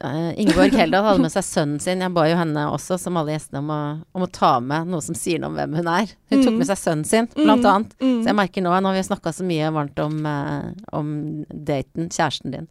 [0.00, 2.00] Uh, Ingeborg Heldal hadde med seg sønnen sin.
[2.00, 3.80] Jeg ba jo henne også, som alle gjestene, om å,
[4.16, 6.14] om å ta med noe som sier noe om hvem hun er.
[6.32, 6.60] Hun tok Mm.
[6.62, 7.92] med seg sønnen sin, blant Mm, annet.
[8.00, 8.14] mm.
[8.22, 11.10] Så jeg merker nå, nå har vi snakka så mye varmt om, uh, om
[11.52, 12.70] daten, kjæresten din.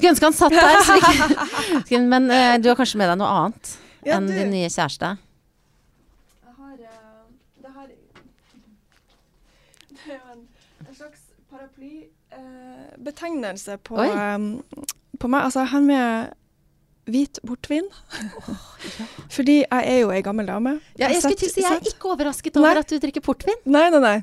[0.00, 0.94] Skulle ønske han satt der, så
[1.84, 3.64] ikke Men uh, du har kanskje med deg noe annet
[4.08, 4.32] Ja, enn du.
[4.32, 5.08] din nye kjæreste?
[6.40, 7.28] Jeg har uh,
[7.60, 7.86] Det har
[9.92, 10.40] Det er jo en,
[10.88, 11.20] en slags
[11.50, 14.08] paraplybetegnelse på, Oi.
[14.08, 14.38] eh,
[15.20, 15.40] på meg.
[15.44, 16.08] Altså, jeg har med
[17.10, 17.86] hvit portvin.
[19.30, 20.76] Fordi jeg er jo ei gammel dame.
[20.98, 22.80] Ja, jeg skulle Sett- til å si, jeg er ikke overrasket over Nei.
[22.84, 23.58] at du drikker portvin.
[23.66, 24.18] Nei, nei, nei.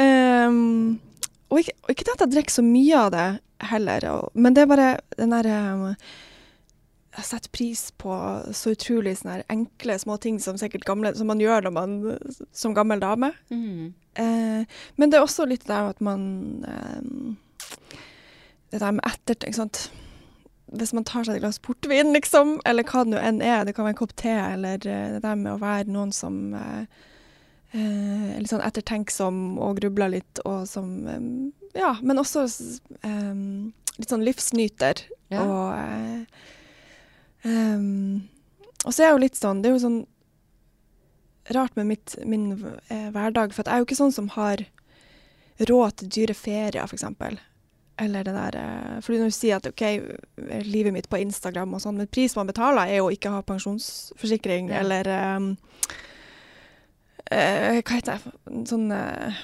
[0.00, 0.98] Um,
[1.50, 3.28] og, ikke, og ikke det at jeg drikker så mye av det
[3.60, 5.86] heller, men det er bare den derre ehm,
[7.16, 8.14] Jeg setter pris på
[8.54, 9.16] så utrolig
[9.50, 12.18] enkle små ting som sikkert gamle, som man gjør man
[12.52, 13.32] som gammel dame.
[13.50, 13.92] Mm.
[14.14, 17.96] Eh, men det er også litt det der at man eh,
[18.70, 19.90] Det der med ettertenk, sant?
[20.70, 23.74] Hvis man tar seg et glass portvin, liksom, eller hva det nå enn er, det
[23.74, 26.84] kan være en kopp te, eller eh, det der med å være noen som eh,
[27.74, 31.26] eh, er litt sånn ettertenksom og grubler litt, og som eh,
[31.76, 32.44] Ja, men også
[33.06, 33.34] eh,
[33.98, 35.04] litt sånn livsnyter.
[35.30, 35.44] Ja.
[35.46, 35.70] Og
[37.46, 38.28] em,
[38.84, 40.00] Og så er jeg jo litt sånn Det er jo sånn
[41.54, 42.50] rart med mitt, min
[42.90, 44.60] eh, hverdag, for at jeg er jo ikke sånn som har
[45.66, 47.04] råd til dyre ferier, f.eks.
[48.00, 49.82] Eller det der eh, Fordi når du sier at OK,
[50.68, 53.42] livet mitt på Instagram og sånn, men pris man betaler, er jo ikke å ha
[53.46, 54.82] pensjonsforsikring Ja.
[54.84, 55.48] eller em,
[57.30, 58.62] eh, Hva heter det?
[58.70, 59.40] Sånn eh,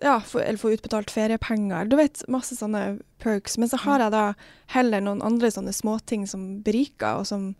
[0.00, 1.84] Ja, for, eller få utbetalt feriepenger.
[1.90, 3.58] Du vet, masse sånne perks.
[3.60, 4.24] Men så har jeg da
[4.72, 7.50] heller noen andre sånne småting som beriker, og som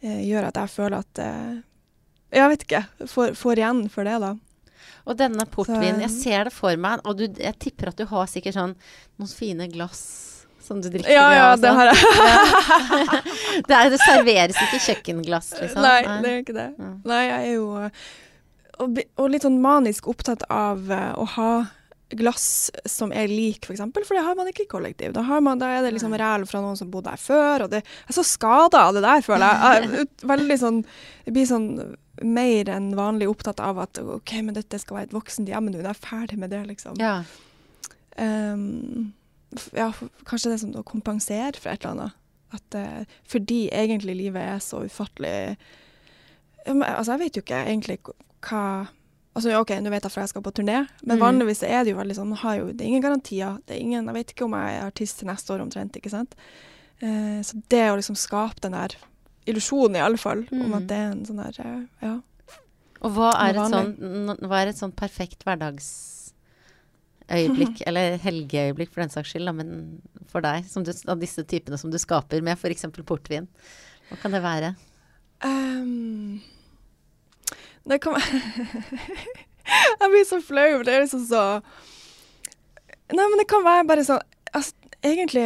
[0.00, 1.56] eh, gjør at jeg føler at eh,
[2.36, 2.84] Jeg vet ikke.
[3.10, 4.34] Får, får igjen for det, da.
[5.06, 8.30] Og denne portvinen, jeg ser det for meg, og du, jeg tipper at du har
[8.30, 8.74] sikkert sånn
[9.18, 10.02] noen fine glass
[10.66, 11.98] som du drikker Ja, ja, det har jeg.
[13.68, 15.82] det, er, det serveres ikke kjøkkenglass, liksom?
[15.86, 16.68] Nei, det er ikke det.
[16.74, 16.92] Ja.
[17.06, 17.66] Nei, jeg er jo
[18.82, 21.50] og, og litt sånn manisk opptatt av eh, å ha
[22.08, 25.12] glass som er lik, f.eks., for, eksempel, for det har man ikke i kollektiv.
[25.16, 27.72] Da, har man, da er det liksom ræl fra noen som bodde her før, og
[27.72, 30.06] det jeg er så skada av det der, føler jeg.
[30.32, 30.82] veldig sånn
[31.26, 31.70] Det blir sånn
[32.22, 35.80] mer enn vanlig opptatt av at OK, men dette skal være et voksent hjem nå,
[35.82, 37.00] jeg er ferdig med det, liksom.
[37.02, 37.18] Ja.
[38.16, 39.10] Um,
[39.76, 39.90] ja,
[40.24, 42.22] kanskje det er sånn å kompensere for et eller annet.
[42.56, 45.56] At, uh, fordi egentlig livet er så ufattelig
[46.66, 47.96] Altså, jeg vet jo ikke egentlig
[48.42, 48.88] hva
[49.36, 51.20] Altså, OK, nå vet jeg for jeg skal på turné, men Mm.
[51.20, 53.58] vanligvis er det jo veldig sånn har jo, Det er ingen garantier.
[53.66, 56.08] Det er ingen, jeg vet ikke om jeg er artist til neste år omtrent, ikke
[56.10, 56.34] sant.
[57.02, 58.88] Eh, så det å liksom skape den der
[59.46, 60.76] illusjonen, i alle fall, om Mm.
[60.78, 62.20] at det er en sånn der eh, Ja.
[63.02, 63.94] Og hva er, et sånn,
[64.40, 70.40] hva er et sånn perfekt hverdagsøyeblikk, eller helgeøyeblikk for den saks skyld, da, men for
[70.40, 72.86] deg, som du, av disse typene som du skaper med f.eks.
[73.04, 73.46] portvin?
[74.08, 74.74] Hva kan det være?
[75.44, 76.40] Ehm,
[77.90, 78.16] det kan
[80.00, 81.44] Jeg blir så flau, det er liksom så
[83.14, 84.22] Nei, men det kan være bare sånn
[84.52, 84.74] altså,
[85.06, 85.44] Egentlig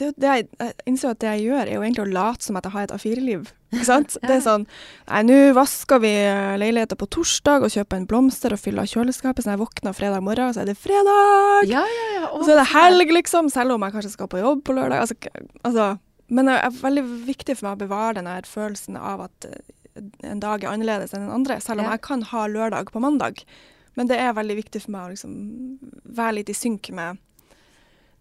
[0.00, 2.56] det, det jeg, jeg innser at det jeg gjør, er jo egentlig å late som
[2.58, 3.50] at jeg har et A4-liv.
[3.68, 4.16] Ikke sant?
[4.24, 6.10] Det er sånn Nei, nå vasker vi
[6.58, 10.24] leiligheter på torsdag og kjøper en blomster og fyller kjøleskapet, så når jeg våkner fredag
[10.24, 11.68] morgen, så er det fredag!
[11.70, 12.26] Ja, ja, ja.
[12.32, 15.04] Og så er det helg, liksom, selv om jeg kanskje skal på jobb på lørdag.
[15.04, 15.90] Altså, altså,
[16.32, 19.52] men det er veldig viktig for meg å bevare den følelsen av at
[20.22, 21.90] en dag er annerledes enn den andre, selv om Ja.
[21.96, 23.44] jeg kan ha lørdag på mandag.
[23.96, 27.18] Men det er veldig viktig for meg å liksom være litt i synk med,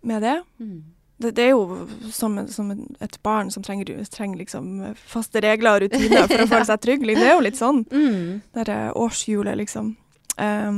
[0.02, 0.38] med det.
[0.60, 0.84] Mm.
[1.20, 1.32] det.
[1.38, 2.72] Det er jo som, som
[3.02, 7.06] et barn som trenger, trenger liksom faste regler og rutiner for å føle seg trygg.
[7.06, 7.84] Det er jo litt sånn.
[7.92, 8.42] Mm.
[8.54, 9.94] Det er årshjulet, liksom.
[10.38, 10.72] Eh,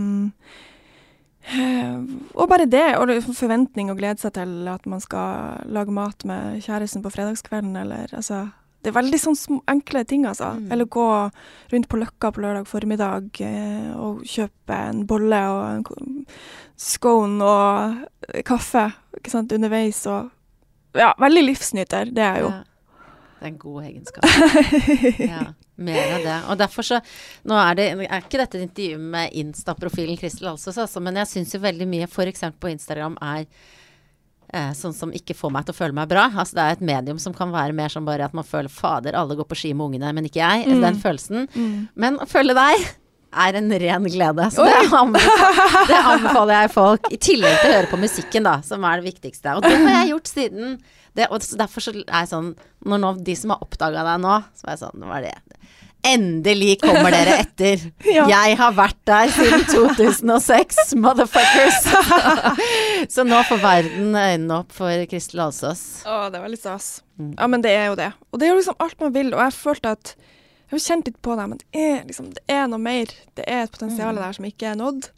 [2.36, 6.60] og bare det, og forventning og glede seg til at man skal lage mat med
[6.62, 8.50] kjæresten på fredagskvelden, eller altså
[8.80, 10.54] Det er veldig sånn enkle ting, altså.
[10.56, 10.70] Mm.
[10.72, 11.06] Eller gå
[11.74, 16.26] rundt på Løkka på lørdag formiddag eh, og kjøpe en bolle og en
[16.80, 18.86] scone og kaffe
[19.20, 20.36] ikke sant, underveis og
[20.98, 22.48] Ja, veldig livsnyter, det er jo.
[22.50, 22.64] Ja.
[23.40, 24.26] Det er en god egenskap.
[25.32, 25.44] Ja,
[25.80, 26.38] mer av det.
[26.52, 26.98] Og derfor så
[27.48, 31.30] Nå er det er ikke dette et intervju med Insta-profilen Kristel Alsos, altså, men jeg
[31.34, 32.44] syns jo veldig mye f.eks.
[32.60, 33.46] på Instagram er
[34.54, 36.28] eh, sånn som ikke får meg til å føle meg bra.
[36.34, 39.18] Altså det er et medium som kan være mer som bare at man føler fader,
[39.18, 40.68] alle går på ski med ungene, men ikke jeg.
[40.70, 40.82] Mm.
[40.86, 41.50] Den følelsen.
[41.56, 41.76] Mm.
[42.00, 42.88] Men å følge deg
[43.30, 44.48] er en ren glede.
[44.54, 47.12] Så det anbefaler, det anbefaler jeg folk.
[47.14, 49.58] I tillegg til å høre på musikken, da, som er det viktigste.
[49.58, 50.80] Og det har jeg gjort siden
[51.18, 52.52] det, og Derfor så er jeg sånn
[52.86, 55.38] Når nå, de som har oppdaga deg nå, så er jeg sånn Nå er det
[56.08, 57.82] Endelig kommer dere etter.
[58.10, 58.24] Ja.
[58.32, 61.80] Jeg har vært der siden 2006, motherfuckers.
[63.14, 65.84] så nå får verden øynene opp for Kristel Alsås.
[66.08, 67.02] Å, det var litt stas.
[67.20, 67.34] Mm.
[67.36, 68.10] Ja, men det er jo det.
[68.32, 69.34] Og det er jo liksom alt man vil.
[69.36, 70.16] Og jeg følte at
[70.70, 73.12] Jeg har kjent litt på det, men det er liksom Det er noe mer.
[73.36, 74.22] Det er et potensial Mm.
[74.24, 75.10] der som ikke er nådd.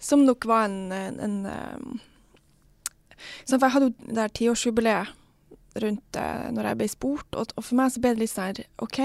[0.00, 2.00] Som nok var en, en, en um,
[3.46, 5.16] For jeg hadde jo det der tiårsjubileet
[5.80, 8.48] rundt uh, når jeg ble spurt, og, og for meg så ble det litt sånn
[8.50, 8.98] her OK.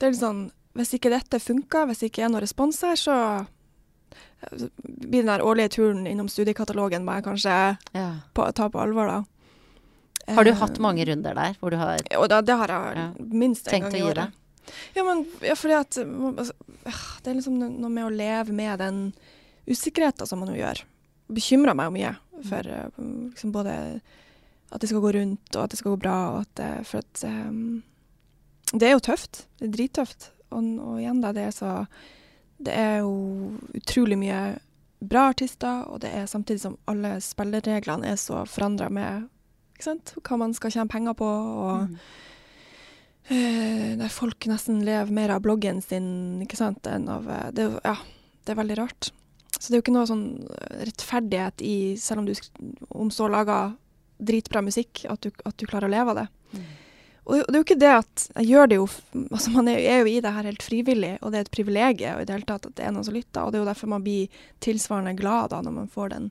[0.00, 0.46] Det er litt sånn
[0.78, 5.30] Hvis ikke dette funker, hvis det ikke er noen respons her, så uh, blir den
[5.32, 7.56] der årlige turen innom studiekatalogen må jeg kanskje
[7.96, 8.06] Ja.
[8.34, 9.24] på, ta på alvor, da.
[10.34, 12.96] Har du Eh, hatt mange runder der hvor du har og da, det har jeg
[12.96, 13.08] Ja.
[13.18, 14.32] minst en tenkt gang i året.
[14.94, 16.52] Ja, men ja, fordi at altså,
[16.86, 19.12] øh, Det er liksom noe med å leve med den
[19.68, 20.84] usikkerheten som man jo gjør.
[21.32, 22.16] Bekymrer meg jo mye
[22.48, 22.90] for øh,
[23.34, 24.00] liksom både
[24.72, 26.98] at det skal gå rundt, og at det skal gå bra, og at øh, For
[26.98, 27.82] at øh,
[28.72, 29.44] Det er jo tøft.
[29.58, 30.30] Det er drittøft.
[30.50, 31.74] Og, og igjen, da, det er så
[32.60, 34.40] Det er jo utrolig mye
[35.00, 39.30] bra artister, og det er samtidig som alle spillereglene er så forandra med
[39.72, 40.12] ikke sant?
[40.20, 41.96] hva man skal tjene penger på, og Mm.
[43.30, 47.68] Eh, der folk nesten lever mer av bloggen sin, ikke sant, enn av eh, det,
[47.84, 47.94] Ja,
[48.42, 49.10] det er veldig rart.
[49.54, 52.34] Så det er jo ikke noe sånn eh, rettferdighet i, selv om du
[52.90, 53.76] om så lager
[54.18, 56.26] dritbra musikk, at du, at du klarer å leve av det.
[56.56, 56.64] Mm.
[57.30, 58.86] Og det, er jo ikke det at jeg gjør det jo
[59.30, 62.22] altså Man er, jo i det her helt frivillig, og det er et privilegium og
[62.22, 63.42] i det hele tatt at det er noen som lytter.
[63.44, 66.30] Og det er jo derfor man blir tilsvarende glad da når man får den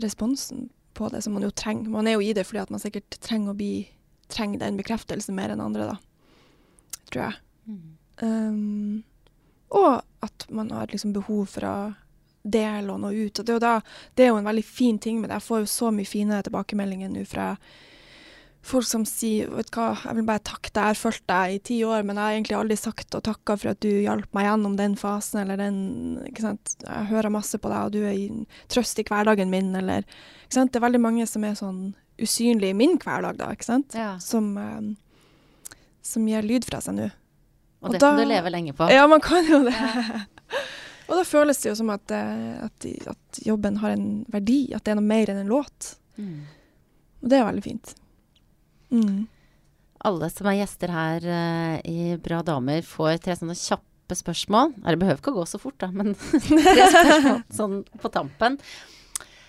[0.00, 1.92] responsen på det som man jo trenger.
[1.92, 3.74] Man er jo i det fordi at man sikkert trenger å bli
[4.32, 5.96] trenger den bekreftelsen mer enn andre, da.
[7.12, 7.40] Tror jeg.
[7.68, 7.82] Mm.
[8.22, 9.02] Um,
[9.76, 11.76] og at man har liksom behov for å
[12.42, 13.38] dele og nå ut.
[13.38, 13.74] Og det er jo da,
[14.16, 15.38] det er jo en veldig fin ting med det.
[15.40, 17.52] Jeg får jo så mye fine tilbakemeldinger nå fra
[18.62, 21.54] folk som sier vet du hva, jeg vil bare takke deg, jeg har fulgt deg
[21.54, 24.28] i ti år, men jeg har egentlig aldri sagt og takka for at du hjalp
[24.36, 25.78] meg gjennom den fasen, eller den
[26.30, 28.28] ikke sant, Jeg hører masse på deg, og du er i
[28.70, 30.72] trøst i hverdagen min, eller ikke sant.
[30.72, 31.80] Det er veldig mange som er sånn
[32.22, 33.96] usynlige i min hverdag, da, ikke sant.
[33.98, 34.14] Ja.
[34.22, 35.74] Som, eh,
[36.06, 37.08] som gir lyd fra seg nå.
[37.82, 38.86] Og, Og det kan du leve lenge på.
[38.94, 39.74] Ja, man kan jo det.
[41.08, 44.86] og da føles det jo som at, eh, at, at jobben har en verdi, at
[44.86, 45.96] det er noe mer enn en låt.
[46.14, 46.44] Mm.
[47.24, 47.96] Og det er veldig fint.
[48.92, 49.26] Mm.
[50.04, 54.72] Alle som er gjester her uh, i Bra damer, får tre sånne kjappe spørsmål.
[54.82, 58.58] Nei, Det behøver ikke å gå så fort, da, men tre spørsmål sånn på tampen.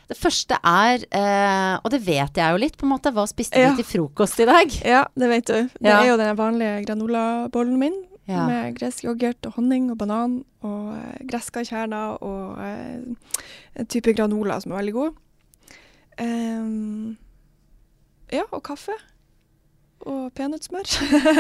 [0.08, 3.58] Det første er, eh, og det vet jeg jo litt, på en måte, hva spiste
[3.58, 3.72] Ja.
[3.72, 4.74] du til frokost i dag?
[4.86, 5.70] Ja, det vet du.
[5.80, 6.02] Det Ja.
[6.04, 7.96] er jo den vanlige granolabollen min.
[8.28, 8.46] Ja.
[8.48, 13.16] Med gresk yoghurt og honning og banan og eh, greskarkjerner og eh,
[13.80, 15.18] en type granola som er veldig god.
[16.22, 17.18] Um,
[18.32, 18.94] ja, og kaffe.
[20.10, 20.89] Og peanøttsmør.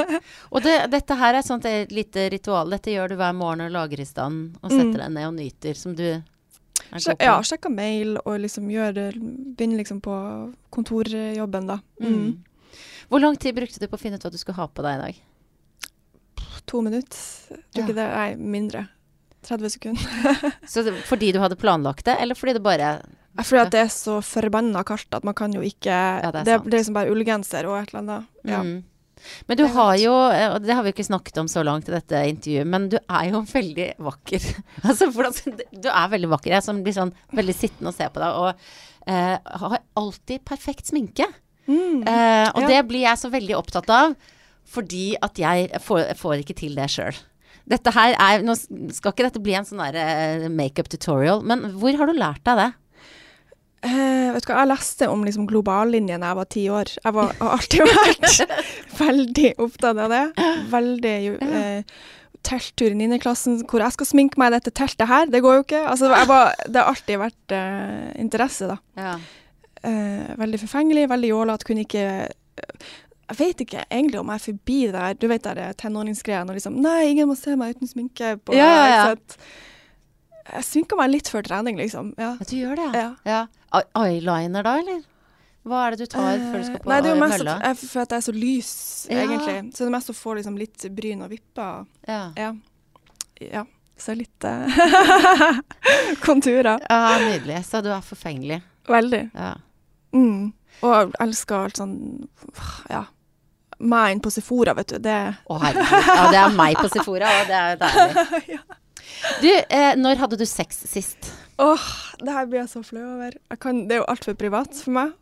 [0.53, 2.69] Og det, dette her er et sånt et lite ritual.
[2.71, 5.01] Dette gjør du hver morgen og lager i stand og setter Mm.
[5.01, 6.05] deg ned og nyter, som du
[6.93, 7.15] på.
[7.19, 10.15] ja, sjekka mail og liksom gjør det Begynner liksom på
[10.71, 11.79] kontorjobben, da.
[11.99, 12.15] Mm.
[12.15, 12.33] Mm.
[13.09, 14.95] Hvor lang tid brukte du på å finne ut hva du skulle ha på deg
[14.95, 15.21] i dag?
[16.71, 17.59] To minutter.
[17.75, 17.85] Ja.
[17.85, 18.87] det Nei, mindre.
[19.43, 20.53] 30 sekunder.
[20.71, 22.93] Så fordi du hadde planlagt det, eller fordi det bare
[23.41, 26.43] Føler at det er så forbanna kaldt at man kan jo ikke det er det,
[26.45, 28.27] det er liksom bare ullgenser og et eller annet.
[28.45, 28.59] Ja.
[28.61, 28.83] Mm.
[29.47, 32.23] Men du har jo, og det har vi ikke snakket om så langt i dette
[32.29, 34.47] intervjuet, men du er jo veldig vakker.
[34.87, 36.55] altså, hvordan, du er veldig vakker.
[36.57, 40.91] Jeg som blir sånn veldig sittende og se på deg, og eh, har alltid perfekt
[40.91, 41.29] sminke.
[41.65, 42.03] Mm.
[42.03, 42.71] Eh, og Ja.
[42.75, 44.17] det blir jeg så veldig opptatt av,
[44.73, 47.15] fordi at jeg får, får ikke til det sjøl.
[47.69, 51.95] Dette her er, Nå skal ikke dette bli en sånn eh, makeup tutorial, men hvor
[51.95, 52.71] har du lært deg det?
[53.83, 56.91] Eh, vet du hva, Jeg leste om liksom globallinjen da jeg var ti år.
[57.03, 58.59] Jeg var, har alltid vært
[59.03, 60.23] veldig opptatt av det.
[60.71, 62.03] Veldig uh,
[62.43, 63.19] Telttur i 9.
[63.23, 65.27] klassen hvor jeg skal sminke meg i dette teltet her.
[65.31, 65.83] Det går jo ikke.
[65.91, 68.79] Altså, var, det har alltid vært uh, interesse, da.
[68.99, 69.17] Ja.
[69.83, 71.67] Uh, veldig forfengelig, veldig jålete.
[71.67, 72.05] Kunne ikke
[73.33, 76.53] Jeg vet ikke egentlig om jeg er forbi det der Du vet der tenåringsgreia og
[76.53, 78.37] liksom Nei, ingen må se meg uten sminke.
[78.39, 79.37] På, Ja, ja, ja.
[80.51, 82.13] Jeg sminker meg litt før trening, liksom.
[82.19, 82.33] Ja.
[82.39, 83.09] Ja, du gjør det, ja.
[83.27, 83.41] ja.
[83.73, 83.81] ja.
[84.03, 85.01] Eyeliner da, eller?
[85.63, 86.91] Hva er det du tar før du skal på mølla?
[86.91, 88.71] Nei, det er jo mest at jeg, for at jeg er så lys,
[89.07, 89.21] Ja.
[89.23, 89.55] egentlig.
[89.71, 91.85] Så det er mest å få liksom litt bryn og vipper.
[92.09, 92.23] Ja.
[92.35, 92.49] Ja.
[93.39, 93.63] ja.
[94.03, 94.67] Så litt uh,
[96.27, 96.83] konturer.
[96.89, 97.61] ja, nydelig.
[97.69, 98.59] Så du er forfengelig.
[98.89, 99.23] Veldig.
[99.33, 99.53] Ja.
[100.13, 100.51] Mm.
[100.83, 101.97] Og jeg elsker alt sånn
[102.91, 103.05] Ja.
[103.83, 104.99] Meg inn på Sefora, vet du.
[105.03, 105.15] Det
[105.47, 105.95] Å herregud.
[106.07, 108.59] Ja, det er meg på Sefora, og det er jo deilig.
[109.43, 111.31] Du, eh, når hadde du sex sist?
[111.61, 111.87] Åh,
[112.23, 113.35] det her blir jeg så flau over.
[113.61, 115.13] Kan, det er jo altfor privat for meg.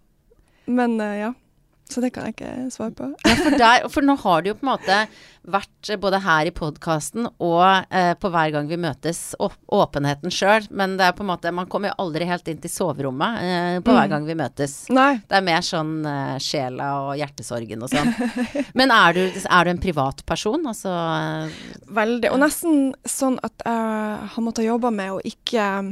[0.72, 1.32] Men uh, ja.
[1.92, 3.10] Så det kan jeg ikke svare på.
[3.28, 5.00] Ja, for, der, for nå har du jo på en måte
[5.48, 10.30] vært eh, både her i podkasten og eh, på hver gang vi møtes, åp åpenheten
[10.34, 10.68] sjøl.
[10.70, 13.80] Men det er på en måte Man kommer jo aldri helt inn til soverommet eh,
[13.82, 14.12] på hver Mm.
[14.14, 14.76] gang vi møtes.
[14.94, 15.16] Nei.
[15.28, 18.14] Det er mer sånn eh, sjela og hjertesorgen og sånn.
[18.80, 20.66] Men er du, er du en privatperson?
[20.70, 21.58] Altså eh,
[21.98, 22.32] Veldig.
[22.36, 25.92] Og nesten sånn at jeg har måttet jobbe med å ikke um,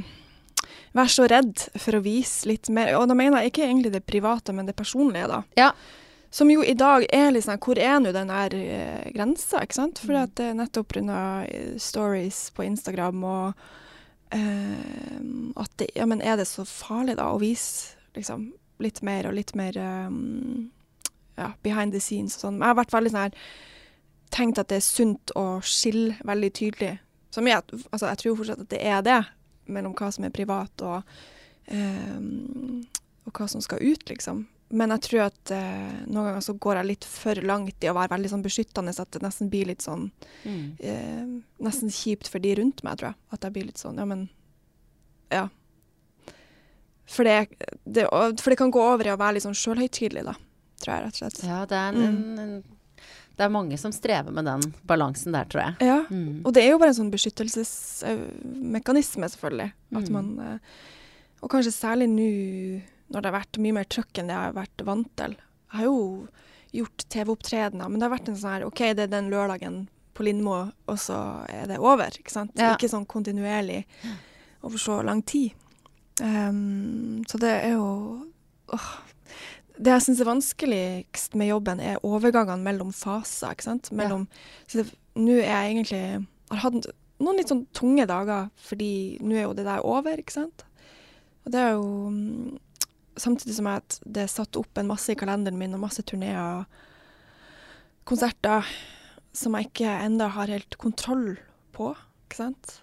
[0.98, 2.94] være så redd for å vise litt mer.
[3.00, 5.42] Og da mener jeg ikke egentlig det private, men det personlige, da.
[5.60, 5.72] Ja.
[6.32, 9.80] Som jo i dag er litt sånn Hvor er nå den der eh, grensa, ikke
[9.80, 10.02] sant?
[10.04, 11.22] For at det er nettopp pga.
[11.82, 13.64] stories på Instagram og
[14.36, 15.18] eh,
[15.58, 19.36] at det Ja, men er det så farlig, da, å vise liksom litt mer og
[19.36, 19.76] litt mer
[20.08, 20.70] um,
[21.36, 22.62] ja, behind the scenes og sånn.
[22.62, 23.36] Jeg har vært veldig sånn her
[24.34, 26.94] tenkt at det er sunt å skille veldig tydelig.
[27.34, 27.62] Som jeg,
[27.92, 29.20] altså jeg tror fortsatt at det er det,
[29.70, 31.12] mellom hva som er privat og,
[31.70, 32.86] ehm,
[33.28, 34.46] og hva som skal ut, liksom.
[34.70, 37.96] Men jeg tror at eh, noen ganger så går jeg litt for langt i å
[37.98, 40.12] være veldig sånn beskyttende, at det nesten blir litt sånn
[40.46, 40.66] mm.
[40.80, 41.26] eh,
[41.66, 43.18] Nesten kjipt for de rundt meg, tror jeg.
[43.34, 44.28] At jeg blir litt sånn, ja, men
[45.34, 45.48] Ja.
[47.10, 47.48] For det,
[47.90, 48.04] det,
[48.38, 50.36] for det kan gå over i å være litt sånn sjølhøytidelig, da.
[50.84, 51.40] Tror jeg, rett og slett.
[51.50, 52.62] Ja, det er, en, en, en,
[53.40, 55.74] det er mange som strever med den balansen der, tror jeg.
[55.90, 56.00] Ja.
[56.14, 56.44] Mm.
[56.46, 59.70] Og det er jo bare en sånn beskyttelsesmekanisme, selvfølgelig.
[59.96, 60.14] At Mm.
[60.14, 60.60] man eh,
[61.42, 62.30] Og kanskje særlig nå
[63.10, 65.36] når det har vært mye mer trøkk enn det jeg har vært vant til.
[65.70, 66.02] Jeg har jo
[66.80, 69.80] gjort TV-opptredener, men det har vært en sånn her OK, det er den lørdagen
[70.18, 70.58] på Lindmo,
[70.90, 71.18] og så
[71.50, 72.14] er det over.
[72.20, 72.54] Ikke sant?
[72.60, 72.74] Ja.
[72.76, 73.84] Ikke sånn kontinuerlig
[74.68, 75.56] over så lang tid.
[76.22, 77.86] Um, så det er jo
[78.76, 78.88] åh,
[79.80, 83.56] Det jeg syns er vanskeligst med jobben, er overgangene mellom faser.
[83.56, 83.92] ikke sant?
[83.96, 84.28] Mellom,
[84.68, 84.84] så
[85.20, 86.02] Nå er jeg egentlig
[86.52, 86.90] har hatt
[87.20, 90.64] noen litt sånn tunge dager, fordi nå er jo det der over, ikke sant.
[91.46, 91.88] Og det er jo
[93.20, 96.62] Samtidig som at det er satt opp en masse i kalenderen min, og masse turneer
[96.62, 96.66] og
[98.10, 98.66] konserter
[99.36, 101.36] som jeg ikke enda har helt kontroll
[101.76, 101.92] på,
[102.28, 102.80] ikke sant.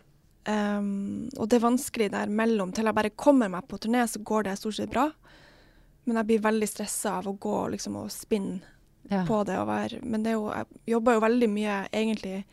[0.47, 2.71] Um, og det er vanskelig der mellom.
[2.73, 5.09] Til jeg bare kommer meg på turné, så går det stort sett bra.
[6.07, 8.61] Men jeg blir veldig stressa av å gå liksom, og spinne
[9.11, 9.25] Ja.
[9.27, 9.57] på det.
[9.67, 12.45] Være, men det jo, jeg jobber jo veldig mye egentlig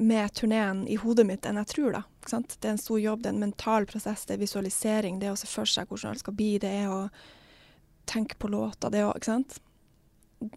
[0.00, 2.02] med turneen i hodet mitt enn jeg tror, da.
[2.30, 5.34] Det er en stor jobb, det er en mental prosess, det er visualisering, det er
[5.34, 7.02] å se for seg hvordan alt skal bli, det er å
[8.10, 9.58] tenke på låta, det òg, Ikke sant?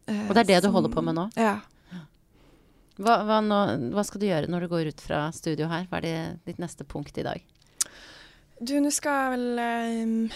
[0.07, 1.25] Eh, Og det er det du holder på med nå?
[1.35, 1.57] Ja.
[3.01, 3.59] Hva, hva, nå,
[3.95, 5.87] hva skal du gjøre når du går ut fra studio her?
[5.89, 6.15] Hva er det,
[6.45, 7.41] ditt neste punkt i dag?
[8.61, 10.29] Du, nå skal jeg vel l-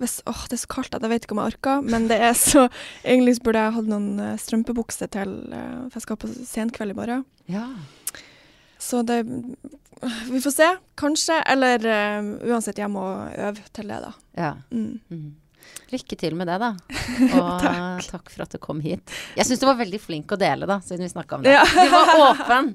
[0.00, 2.18] hvis, åh, Det er så kaldt at jeg vet ikke om jeg orker, men det
[2.20, 2.66] er så
[3.04, 6.94] Egentlig så burde jeg hatt noen eh, strømpebukser til eh, For jeg skal på senkveld
[6.94, 7.26] i morgen.
[7.50, 7.66] Ja.
[8.80, 9.22] Så det
[10.30, 10.70] Vi får se.
[10.96, 11.42] Kanskje.
[11.52, 13.04] Eller uh, uansett, jeg må
[13.36, 14.12] øve til det, da.
[14.38, 14.54] ja.
[14.72, 15.00] Mm.
[15.10, 15.30] Mm.
[15.90, 16.70] Lykke til med det, da.
[17.40, 17.64] Og
[18.06, 18.30] takk.
[18.30, 19.02] for at du kom hit.
[19.36, 21.56] Jeg syns du var veldig flink å dele, da, siden vi snakka om det.
[21.56, 21.64] Ja.
[21.66, 22.72] Du var åpen.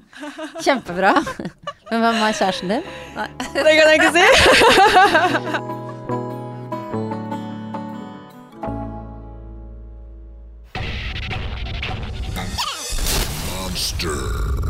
[0.60, 1.14] Kjempebra.
[1.90, 2.86] Men hvem var kjæresten din?
[3.16, 3.28] Nei.
[3.56, 5.82] Det kan jeg ikke si.
[13.76, 14.65] Monster.